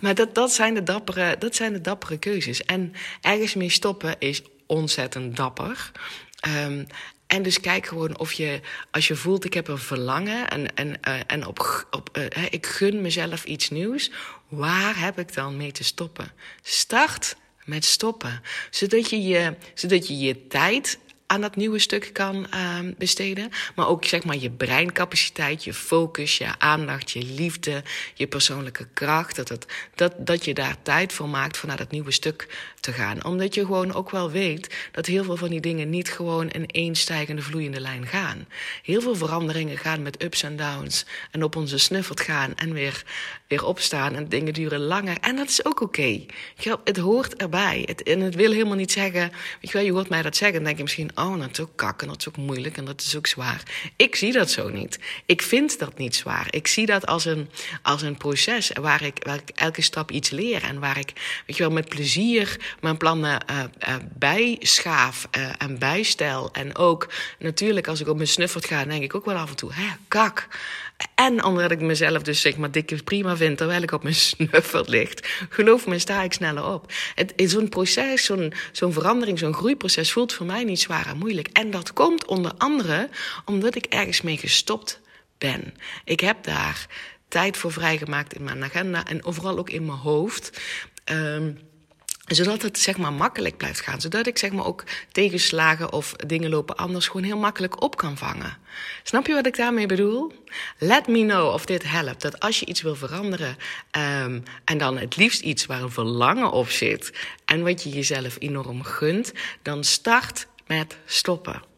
maar 0.00 0.14
dat, 0.14 0.34
dat, 0.34 0.52
zijn 0.52 0.74
de 0.74 0.82
dappere, 0.82 1.36
dat 1.38 1.54
zijn 1.54 1.72
de 1.72 1.80
dappere 1.80 2.18
keuzes. 2.18 2.64
En 2.64 2.92
ergens 3.20 3.54
mee 3.54 3.70
stoppen 3.70 4.14
is 4.18 4.42
ontzettend 4.72 5.36
dapper. 5.36 5.90
Um, 6.48 6.86
en 7.26 7.42
dus 7.42 7.60
kijk 7.60 7.86
gewoon 7.86 8.18
of 8.18 8.32
je, 8.32 8.60
als 8.90 9.08
je 9.08 9.16
voelt, 9.16 9.44
ik 9.44 9.54
heb 9.54 9.68
een 9.68 9.78
verlangen 9.78 10.50
en, 10.50 10.74
en, 10.74 10.88
uh, 11.08 11.20
en 11.26 11.46
op, 11.46 11.86
op, 11.90 12.18
uh, 12.18 12.24
ik 12.50 12.66
gun 12.66 13.00
mezelf 13.00 13.44
iets 13.44 13.70
nieuws, 13.70 14.10
waar 14.48 14.98
heb 14.98 15.18
ik 15.18 15.34
dan 15.34 15.56
mee 15.56 15.72
te 15.72 15.84
stoppen? 15.84 16.32
Start 16.62 17.36
met 17.64 17.84
stoppen, 17.84 18.42
zodat 18.70 19.10
je 19.10 19.22
je, 19.22 19.56
zodat 19.74 20.08
je, 20.08 20.18
je 20.18 20.46
tijd 20.46 20.98
aan 21.32 21.40
dat 21.40 21.56
nieuwe 21.56 21.78
stuk 21.78 22.10
kan 22.12 22.46
uh, 22.54 22.78
besteden. 22.98 23.50
Maar 23.74 23.88
ook 23.88 24.04
zeg 24.04 24.24
maar 24.24 24.36
je 24.36 24.50
breincapaciteit, 24.50 25.64
je 25.64 25.74
focus, 25.74 26.38
je 26.38 26.58
aandacht, 26.58 27.10
je 27.10 27.24
liefde, 27.24 27.82
je 28.14 28.26
persoonlijke 28.26 28.88
kracht. 28.94 29.36
Dat, 29.36 29.48
het, 29.48 29.66
dat, 29.94 30.14
dat 30.18 30.44
je 30.44 30.54
daar 30.54 30.76
tijd 30.82 31.12
voor 31.12 31.28
maakt 31.28 31.56
voor 31.56 31.68
naar 31.68 31.76
dat 31.76 31.90
nieuwe 31.90 32.10
stuk 32.10 32.70
te 32.80 32.92
gaan. 32.92 33.24
Omdat 33.24 33.54
je 33.54 33.60
gewoon 33.60 33.94
ook 33.94 34.10
wel 34.10 34.30
weet 34.30 34.88
dat 34.92 35.06
heel 35.06 35.24
veel 35.24 35.36
van 35.36 35.48
die 35.48 35.60
dingen 35.60 35.90
niet 35.90 36.10
gewoon 36.10 36.50
in 36.50 36.66
één 36.66 36.94
stijgende 36.94 37.42
vloeiende 37.42 37.80
lijn 37.80 38.06
gaan. 38.06 38.46
Heel 38.82 39.00
veel 39.00 39.16
veranderingen 39.16 39.78
gaan 39.78 40.02
met 40.02 40.22
ups 40.22 40.42
en 40.42 40.56
downs 40.56 41.06
en 41.30 41.42
op 41.44 41.56
onze 41.56 41.78
snuffert 41.78 42.20
gaan 42.20 42.54
en 42.54 42.72
weer, 42.72 43.04
weer 43.52 43.64
opstaan. 43.64 44.14
En 44.14 44.28
dingen 44.28 44.52
duren 44.52 44.80
langer. 44.80 45.16
En 45.20 45.36
dat 45.36 45.48
is 45.48 45.64
ook 45.64 45.80
oké. 45.80 46.24
Het 46.84 46.96
hoort 46.96 47.36
erbij. 47.36 47.82
Het, 47.86 48.02
en 48.02 48.20
het 48.20 48.34
wil 48.34 48.52
helemaal 48.52 48.76
niet 48.76 48.92
zeggen. 48.92 49.30
Weet 49.60 49.70
je 49.70 49.72
wel, 49.72 49.82
je 49.82 49.92
hoort 49.92 50.08
mij 50.08 50.22
dat 50.22 50.36
zeggen. 50.36 50.56
Dan 50.56 50.64
denk 50.64 50.76
je 50.76 50.82
misschien, 50.82 51.10
oh, 51.14 51.38
dat 51.40 51.50
is 51.50 51.60
ook 51.60 51.76
kak 51.76 52.02
en 52.02 52.08
dat 52.08 52.18
is 52.18 52.28
ook 52.28 52.36
moeilijk 52.36 52.76
en 52.76 52.84
dat 52.84 53.00
is 53.00 53.16
ook 53.16 53.26
zwaar. 53.26 53.62
Ik 53.96 54.16
zie 54.16 54.32
dat 54.32 54.50
zo 54.50 54.68
niet. 54.68 54.98
Ik 55.26 55.42
vind 55.42 55.78
dat 55.78 55.98
niet 55.98 56.16
zwaar. 56.16 56.46
Ik 56.50 56.66
zie 56.66 56.86
dat 56.86 57.06
als 57.06 57.24
een, 57.24 57.48
als 57.82 58.02
een 58.02 58.16
proces 58.16 58.70
waar 58.80 59.02
ik, 59.02 59.24
waar 59.26 59.40
ik 59.46 59.50
elke 59.54 59.82
stap 59.82 60.10
iets 60.10 60.30
leer 60.30 60.62
en 60.62 60.80
waar 60.80 60.98
ik, 60.98 61.12
weet 61.46 61.56
je 61.56 61.62
wel, 61.62 61.72
met 61.72 61.88
plezier 61.88 62.56
mijn 62.80 62.96
plannen 62.96 63.44
uh, 63.50 63.94
bijschaaf 64.18 65.28
uh, 65.38 65.48
en 65.58 65.78
bijstel. 65.78 66.52
En 66.52 66.76
ook 66.76 67.08
natuurlijk 67.38 67.88
als 67.88 68.00
ik 68.00 68.08
op 68.08 68.16
mijn 68.16 68.28
snuffert 68.28 68.64
ga, 68.64 68.84
denk 68.84 69.02
ik 69.02 69.14
ook 69.14 69.24
wel 69.24 69.36
af 69.36 69.50
en 69.50 69.56
toe, 69.56 69.72
hè, 69.72 69.86
kak. 70.08 70.48
En 71.14 71.44
omdat 71.44 71.70
ik 71.70 71.80
mezelf 71.80 72.22
dus 72.22 72.40
zeg 72.40 72.56
maar 72.56 72.70
dikke 72.70 73.02
prima 73.02 73.36
vind 73.36 73.58
terwijl 73.58 73.82
ik 73.82 73.92
op 73.92 74.02
mijn 74.02 74.14
snuffert 74.30 74.88
ligt. 74.88 75.28
Geloof 75.48 75.86
me, 75.86 75.98
sta 75.98 76.22
ik 76.22 76.32
sneller 76.32 76.64
op. 76.64 76.92
Zo'n 77.36 77.68
proces, 77.68 78.24
zo'n 78.24 78.52
zo'n 78.72 78.92
verandering, 78.92 79.38
zo'n 79.38 79.54
groeiproces 79.54 80.12
voelt 80.12 80.32
voor 80.32 80.46
mij 80.46 80.64
niet 80.64 80.80
zwaar 80.80 81.06
en 81.06 81.18
moeilijk. 81.18 81.48
En 81.48 81.70
dat 81.70 81.92
komt 81.92 82.24
onder 82.24 82.52
andere 82.58 83.08
omdat 83.44 83.74
ik 83.74 83.84
ergens 83.84 84.22
mee 84.22 84.36
gestopt 84.36 85.00
ben. 85.38 85.74
Ik 86.04 86.20
heb 86.20 86.44
daar 86.44 86.86
tijd 87.28 87.56
voor 87.56 87.72
vrijgemaakt 87.72 88.34
in 88.34 88.44
mijn 88.44 88.64
agenda 88.64 89.04
en 89.06 89.24
overal 89.24 89.58
ook 89.58 89.70
in 89.70 89.84
mijn 89.86 89.98
hoofd. 89.98 90.60
Um, 91.04 91.58
zodat 92.26 92.62
het 92.62 92.78
zeg 92.78 92.96
maar 92.96 93.12
makkelijk 93.12 93.56
blijft 93.56 93.80
gaan. 93.80 94.00
Zodat 94.00 94.26
ik 94.26 94.38
zeg 94.38 94.52
maar 94.52 94.66
ook 94.66 94.84
tegenslagen 95.12 95.92
of 95.92 96.12
dingen 96.12 96.50
lopen 96.50 96.76
anders 96.76 97.06
gewoon 97.06 97.22
heel 97.22 97.38
makkelijk 97.38 97.82
op 97.82 97.96
kan 97.96 98.16
vangen. 98.16 98.58
Snap 99.02 99.26
je 99.26 99.34
wat 99.34 99.46
ik 99.46 99.56
daarmee 99.56 99.86
bedoel? 99.86 100.32
Let 100.78 101.06
me 101.06 101.24
know 101.24 101.52
of 101.52 101.64
dit 101.64 101.82
helpt. 101.90 102.22
Dat 102.22 102.40
als 102.40 102.60
je 102.60 102.66
iets 102.66 102.82
wil 102.82 102.94
veranderen 102.94 103.56
um, 103.96 104.42
en 104.64 104.78
dan 104.78 104.98
het 104.98 105.16
liefst 105.16 105.40
iets 105.40 105.66
waar 105.66 105.82
een 105.82 105.90
verlangen 105.90 106.50
op 106.50 106.68
zit 106.68 107.12
en 107.44 107.62
wat 107.62 107.82
je 107.82 107.90
jezelf 107.90 108.36
enorm 108.38 108.82
gunt, 108.82 109.32
dan 109.62 109.84
start 109.84 110.46
met 110.66 110.96
stoppen. 111.06 111.71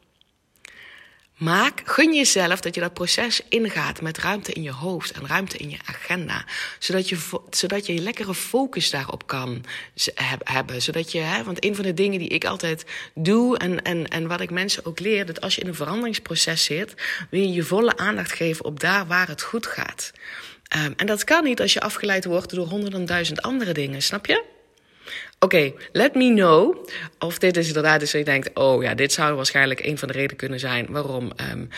Maak, 1.35 1.83
gun 1.85 2.15
jezelf 2.15 2.61
dat 2.61 2.75
je 2.75 2.81
dat 2.81 2.95
proces 2.95 3.41
ingaat 3.49 4.01
met 4.01 4.19
ruimte 4.19 4.53
in 4.53 4.63
je 4.63 4.73
hoofd 4.73 5.11
en 5.11 5.27
ruimte 5.27 5.57
in 5.57 5.71
je 5.71 5.79
agenda. 5.85 6.45
Zodat 6.79 7.09
je, 7.09 7.19
zodat 7.51 7.87
je 7.87 8.01
lekkere 8.01 8.35
focus 8.35 8.91
daarop 8.91 9.27
kan 9.27 9.65
hebben. 10.45 10.83
Zodat 10.83 11.13
je, 11.13 11.19
hè, 11.19 11.45
want 11.45 11.65
een 11.65 11.75
van 11.75 11.85
de 11.85 11.95
dingen 11.95 12.19
die 12.19 12.29
ik 12.29 12.45
altijd 12.45 12.85
doe 13.15 13.59
en, 13.59 13.83
en, 13.83 14.09
en 14.09 14.27
wat 14.27 14.41
ik 14.41 14.51
mensen 14.51 14.87
ook 14.87 15.01
leer, 15.01 15.27
dat 15.27 15.41
als 15.41 15.55
je 15.55 15.61
in 15.61 15.67
een 15.67 15.75
veranderingsproces 15.75 16.65
zit, 16.65 16.95
wil 17.31 17.41
je 17.41 17.53
je 17.53 17.63
volle 17.63 17.97
aandacht 17.97 18.33
geven 18.33 18.65
op 18.65 18.81
daar 18.81 19.07
waar 19.07 19.29
het 19.29 19.43
goed 19.43 19.67
gaat. 19.67 20.13
Um, 20.77 20.95
en 20.97 21.07
dat 21.07 21.25
kan 21.25 21.45
niet 21.45 21.61
als 21.61 21.73
je 21.73 21.81
afgeleid 21.81 22.25
wordt 22.25 22.55
door 22.55 22.67
honderden 22.67 23.05
duizend 23.05 23.43
andere 23.43 23.73
dingen, 23.73 24.03
snap 24.03 24.27
je? 24.27 24.54
Oké, 25.39 25.73
let 25.93 26.15
me 26.15 26.35
know 26.35 26.89
of 27.19 27.39
dit 27.39 27.57
is 27.57 27.67
inderdaad 27.67 28.01
dus 28.01 28.11
je 28.11 28.25
denkt... 28.25 28.51
oh 28.55 28.83
ja, 28.83 28.95
dit 28.95 29.13
zou 29.13 29.35
waarschijnlijk 29.35 29.85
een 29.85 29.99
van 29.99 30.09
de 30.09 30.15
redenen 30.15 30.37
kunnen 30.37 30.61
zijn... 30.61 30.87
waarom 30.91 31.33
um, 31.51 31.69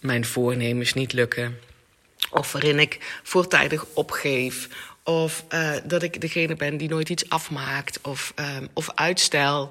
mijn 0.00 0.24
voornemens 0.24 0.94
niet 0.94 1.12
lukken. 1.12 1.58
Of 2.30 2.52
waarin 2.52 2.78
ik 2.78 3.20
voortijdig 3.22 3.84
opgeef. 3.94 4.68
Of 5.04 5.44
uh, 5.50 5.72
dat 5.84 6.02
ik 6.02 6.20
degene 6.20 6.54
ben 6.54 6.76
die 6.76 6.88
nooit 6.88 7.08
iets 7.08 7.28
afmaakt 7.28 8.00
of, 8.02 8.32
um, 8.58 8.68
of 8.72 8.90
uitstel. 8.94 9.70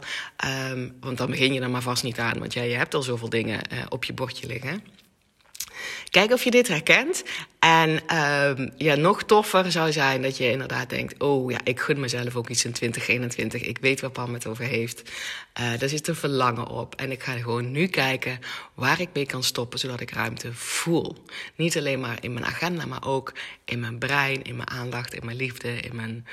Um, 0.71 0.95
want 0.99 1.17
dan 1.17 1.29
begin 1.29 1.53
je 1.53 1.61
er 1.61 1.69
maar 1.69 1.81
vast 1.81 2.03
niet 2.03 2.19
aan, 2.19 2.39
want 2.39 2.53
jij 2.53 2.69
je 2.69 2.75
hebt 2.75 2.93
al 2.93 3.01
zoveel 3.01 3.29
dingen 3.29 3.59
uh, 3.73 3.79
op 3.89 4.03
je 4.03 4.13
bordje 4.13 4.47
liggen. 4.47 4.83
Kijk 6.09 6.31
of 6.31 6.43
je 6.43 6.51
dit 6.51 6.67
herkent. 6.67 7.23
En 7.59 7.99
uh, 8.11 8.67
ja, 8.77 8.95
nog 8.95 9.23
toffer 9.23 9.71
zou 9.71 9.91
zijn 9.91 10.21
dat 10.21 10.37
je 10.37 10.51
inderdaad 10.51 10.89
denkt: 10.89 11.21
Oh 11.21 11.51
ja, 11.51 11.57
ik 11.63 11.79
gun 11.79 11.99
mezelf 11.99 12.35
ook 12.35 12.49
iets 12.49 12.65
in 12.65 12.71
2021. 12.71 13.61
Ik 13.61 13.77
weet 13.77 14.01
waar 14.01 14.09
Pam 14.09 14.33
het 14.33 14.47
over 14.47 14.63
heeft. 14.63 15.11
Uh, 15.59 15.79
daar 15.79 15.89
zit 15.89 16.07
een 16.07 16.15
verlangen 16.15 16.67
op. 16.67 16.95
En 16.95 17.11
ik 17.11 17.23
ga 17.23 17.31
gewoon 17.31 17.71
nu 17.71 17.87
kijken 17.87 18.39
waar 18.73 19.01
ik 19.01 19.09
mee 19.13 19.25
kan 19.25 19.43
stoppen, 19.43 19.79
zodat 19.79 19.99
ik 19.99 20.11
ruimte 20.11 20.53
voel. 20.53 21.23
Niet 21.55 21.77
alleen 21.77 21.99
maar 21.99 22.17
in 22.21 22.33
mijn 22.33 22.45
agenda, 22.45 22.85
maar 22.85 23.05
ook 23.05 23.33
in 23.65 23.79
mijn 23.79 23.97
brein, 23.97 24.43
in 24.43 24.55
mijn 24.55 24.69
aandacht, 24.69 25.13
in 25.13 25.25
mijn 25.25 25.37
liefde, 25.37 25.79
in 25.79 25.95
mijn. 25.95 26.25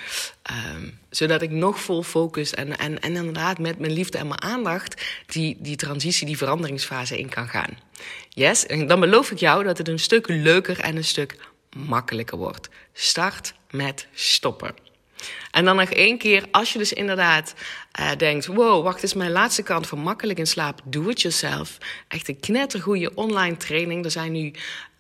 Um, 0.75 0.99
zodat 1.11 1.43
ik 1.43 1.51
nog 1.51 1.81
vol 1.81 2.03
focus 2.03 2.55
en, 2.55 2.79
en, 2.79 3.01
en 3.01 3.17
inderdaad 3.17 3.59
met 3.59 3.79
mijn 3.79 3.93
liefde 3.93 4.19
en 4.19 4.27
mijn 4.27 4.43
aandacht 4.43 5.03
die, 5.27 5.57
die 5.61 5.77
transitie, 5.77 6.27
die 6.27 6.37
veranderingsfase 6.37 7.19
in 7.19 7.29
kan 7.29 7.49
gaan. 7.49 7.79
Yes, 8.29 8.67
en 8.67 8.87
dan 8.87 9.01
beloof 9.01 9.31
ik 9.31 9.39
jou 9.39 9.65
dat 9.65 9.79
het 9.79 9.89
een 9.89 9.99
stuk 9.99 10.29
leuker 10.29 10.81
en 10.81 10.97
een 10.97 11.05
stuk 11.05 11.16
makkelijker 11.77 12.39
wordt. 12.39 12.69
Start 12.93 13.55
met 13.71 14.07
stoppen. 14.13 14.75
En 15.51 15.65
dan 15.65 15.77
nog 15.77 15.91
één 15.91 16.19
keer, 16.19 16.45
als 16.51 16.73
je 16.73 16.79
dus 16.79 16.93
inderdaad 16.93 17.55
uh, 18.01 18.11
denkt: 18.17 18.47
wow, 18.47 18.83
wacht, 18.83 19.03
is 19.03 19.15
mijn 19.15 19.31
laatste 19.31 19.63
kant 19.63 19.87
van 19.87 19.99
makkelijk 19.99 20.39
in 20.39 20.47
slaap. 20.47 20.81
Do 20.85 21.09
it 21.09 21.21
yourself. 21.21 21.79
Echt 22.09 22.29
een 22.29 22.41
knettergoeie 22.41 23.17
online 23.17 23.57
training. 23.57 24.05
Er 24.05 24.11
zijn 24.11 24.33
nu 24.33 24.53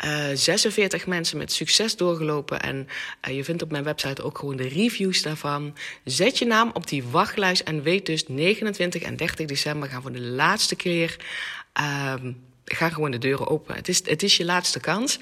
uh, 0.04 0.30
eh, 0.30 0.36
46 0.36 1.06
mensen 1.06 1.38
met 1.38 1.52
succes 1.52 1.96
doorgelopen. 1.96 2.60
En 2.60 2.88
uh, 3.28 3.36
je 3.36 3.44
vindt 3.44 3.62
op 3.62 3.70
mijn 3.70 3.84
website 3.84 4.22
ook 4.22 4.38
gewoon 4.38 4.56
de 4.56 4.68
reviews 4.68 5.22
daarvan. 5.22 5.76
Zet 6.04 6.38
je 6.38 6.46
naam 6.46 6.70
op 6.72 6.88
die 6.88 7.04
wachtlijst 7.04 7.62
en 7.62 7.82
weet 7.82 8.06
dus 8.06 8.28
29 8.28 9.02
en 9.02 9.16
30 9.16 9.46
december 9.46 9.88
gaan 9.88 10.02
voor 10.02 10.12
de 10.12 10.20
laatste 10.20 10.76
keer. 10.76 11.16
Ehm, 11.72 12.32
ga 12.64 12.88
gewoon 12.88 13.10
de 13.10 13.18
deuren 13.18 13.48
open. 13.48 13.74
Het 13.74 13.88
is, 13.88 14.02
het 14.08 14.22
is 14.22 14.36
je 14.36 14.44
laatste 14.44 14.80
kans. 14.80 15.18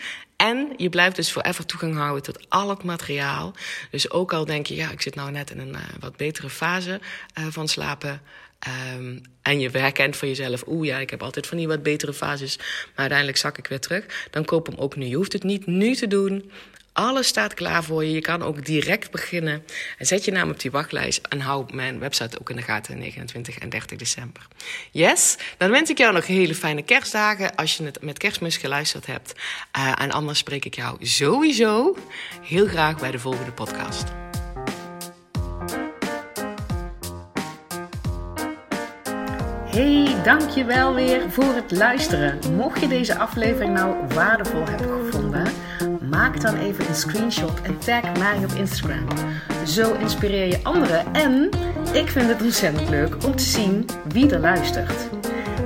En 0.50 0.72
je 0.76 0.88
blijft 0.88 1.16
dus 1.16 1.30
forever 1.30 1.66
toegang 1.66 1.94
houden 1.94 2.22
tot 2.22 2.46
al 2.48 2.68
het 2.68 2.82
materiaal. 2.82 3.54
Dus 3.90 4.10
ook 4.10 4.32
al 4.32 4.44
denk 4.44 4.66
je, 4.66 4.74
ja, 4.74 4.90
ik 4.90 5.00
zit 5.00 5.14
nou 5.14 5.30
net 5.30 5.50
in 5.50 5.58
een 5.58 5.74
uh, 5.74 5.80
wat 6.00 6.16
betere 6.16 6.50
fase 6.50 7.00
uh, 7.38 7.46
van 7.50 7.68
slapen. 7.68 8.20
Um, 8.96 9.22
en 9.42 9.60
je 9.60 9.70
herkent 9.70 10.16
van 10.16 10.28
jezelf, 10.28 10.64
oeh 10.66 10.86
ja, 10.86 10.98
ik 10.98 11.10
heb 11.10 11.22
altijd 11.22 11.46
van 11.46 11.56
die 11.56 11.68
wat 11.68 11.82
betere 11.82 12.12
fases, 12.12 12.56
maar 12.56 12.92
uiteindelijk 12.94 13.38
zak 13.38 13.58
ik 13.58 13.66
weer 13.66 13.80
terug. 13.80 14.28
Dan 14.30 14.44
koop 14.44 14.66
hem 14.66 14.76
ook 14.78 14.96
nu. 14.96 15.06
Je 15.06 15.16
hoeft 15.16 15.32
het 15.32 15.42
niet 15.42 15.66
nu 15.66 15.94
te 15.94 16.06
doen. 16.06 16.50
Alles 16.94 17.26
staat 17.26 17.54
klaar 17.54 17.84
voor 17.84 18.04
je. 18.04 18.12
Je 18.12 18.20
kan 18.20 18.42
ook 18.42 18.64
direct 18.64 19.10
beginnen. 19.10 19.64
En 19.98 20.06
zet 20.06 20.24
je 20.24 20.32
naam 20.32 20.50
op 20.50 20.60
die 20.60 20.70
wachtlijst. 20.70 21.26
En 21.28 21.40
hou 21.40 21.74
mijn 21.74 21.98
website 21.98 22.40
ook 22.40 22.50
in 22.50 22.56
de 22.56 22.62
gaten 22.62 22.98
29 22.98 23.58
en 23.58 23.68
30 23.68 23.98
december. 23.98 24.46
Yes? 24.90 25.36
Dan 25.56 25.70
wens 25.70 25.90
ik 25.90 25.98
jou 25.98 26.12
nog 26.12 26.26
hele 26.26 26.54
fijne 26.54 26.82
kerstdagen. 26.82 27.54
Als 27.54 27.76
je 27.76 27.84
het 27.84 28.02
met 28.02 28.18
kerstmis 28.18 28.56
geluisterd 28.56 29.06
hebt. 29.06 29.32
Uh, 29.76 29.92
en 29.96 30.10
anders 30.10 30.38
spreek 30.38 30.64
ik 30.64 30.74
jou 30.74 31.06
sowieso 31.06 31.96
heel 32.42 32.66
graag 32.66 33.00
bij 33.00 33.10
de 33.10 33.18
volgende 33.18 33.52
podcast. 33.52 34.04
Hey, 39.64 40.22
dankjewel 40.22 40.94
weer 40.94 41.30
voor 41.30 41.54
het 41.54 41.70
luisteren. 41.70 42.38
Mocht 42.56 42.80
je 42.80 42.88
deze 42.88 43.18
aflevering 43.18 43.74
nou 43.74 44.06
waardevol 44.08 44.66
hebben 44.66 45.04
gevonden 45.04 45.63
maak 46.14 46.40
dan 46.40 46.56
even 46.56 46.88
een 46.88 46.94
screenshot 46.94 47.60
en 47.62 47.78
tag 47.78 48.02
mij 48.18 48.36
op 48.44 48.52
Instagram. 48.52 49.06
Zo 49.66 49.94
inspireer 49.94 50.46
je 50.46 50.60
anderen 50.62 51.14
en 51.14 51.48
ik 51.92 52.08
vind 52.08 52.28
het 52.28 52.42
ontzettend 52.42 52.88
leuk 52.88 53.24
om 53.24 53.36
te 53.36 53.42
zien 53.42 53.86
wie 54.08 54.30
er 54.30 54.40
luistert. 54.40 55.08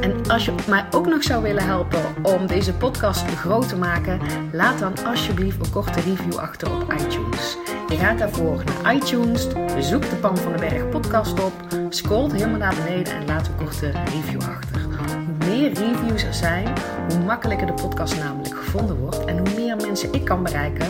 En 0.00 0.30
als 0.30 0.44
je 0.44 0.54
mij 0.68 0.84
ook 0.90 1.06
nog 1.06 1.22
zou 1.22 1.42
willen 1.42 1.64
helpen 1.64 2.00
om 2.22 2.46
deze 2.46 2.72
podcast 2.72 3.24
groot 3.30 3.68
te 3.68 3.76
maken, 3.76 4.20
laat 4.52 4.78
dan 4.78 5.04
alsjeblieft 5.06 5.66
een 5.66 5.72
korte 5.72 6.00
review 6.00 6.36
achter 6.36 6.74
op 6.74 6.92
iTunes. 6.92 7.56
Je 7.88 7.96
gaat 7.96 8.18
daarvoor 8.18 8.62
naar 8.64 8.94
iTunes, 8.94 9.46
zoek 9.78 10.10
de 10.10 10.16
Pan 10.20 10.36
van 10.36 10.52
de 10.52 10.58
Berg 10.58 10.88
podcast 10.88 11.44
op, 11.44 11.52
scrolt 11.88 12.32
helemaal 12.32 12.58
naar 12.58 12.74
beneden 12.84 13.12
en 13.14 13.26
laat 13.26 13.46
een 13.46 13.64
korte 13.64 13.90
review 13.90 14.40
achter. 14.42 14.80
Hoe 14.82 15.48
meer 15.48 15.72
reviews 15.72 16.22
er 16.22 16.34
zijn, 16.34 16.68
hoe 17.08 17.24
makkelijker 17.24 17.66
de 17.66 17.72
podcast 17.72 18.16
namelijk 18.18 18.47
gevonden 18.70 18.96
wordt 18.96 19.24
en 19.24 19.38
hoe 19.38 19.54
meer 19.56 19.76
mensen 19.76 20.12
ik 20.12 20.24
kan 20.24 20.42
bereiken 20.42 20.86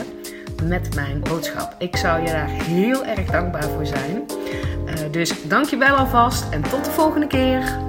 met 0.62 0.95
mijn 0.95 1.21
boodschap. 1.21 1.75
Ik 1.79 1.97
zou 1.97 2.23
je 2.23 2.31
daar 2.31 2.49
heel 2.49 3.05
erg 3.05 3.31
dankbaar 3.31 3.62
voor 3.62 3.87
zijn. 3.87 4.25
Uh, 4.87 4.95
dus 5.11 5.49
dank 5.49 5.67
je 5.67 5.77
wel 5.77 5.97
alvast 5.97 6.53
en 6.53 6.62
tot 6.62 6.85
de 6.85 6.91
volgende 6.91 7.27
keer. 7.27 7.88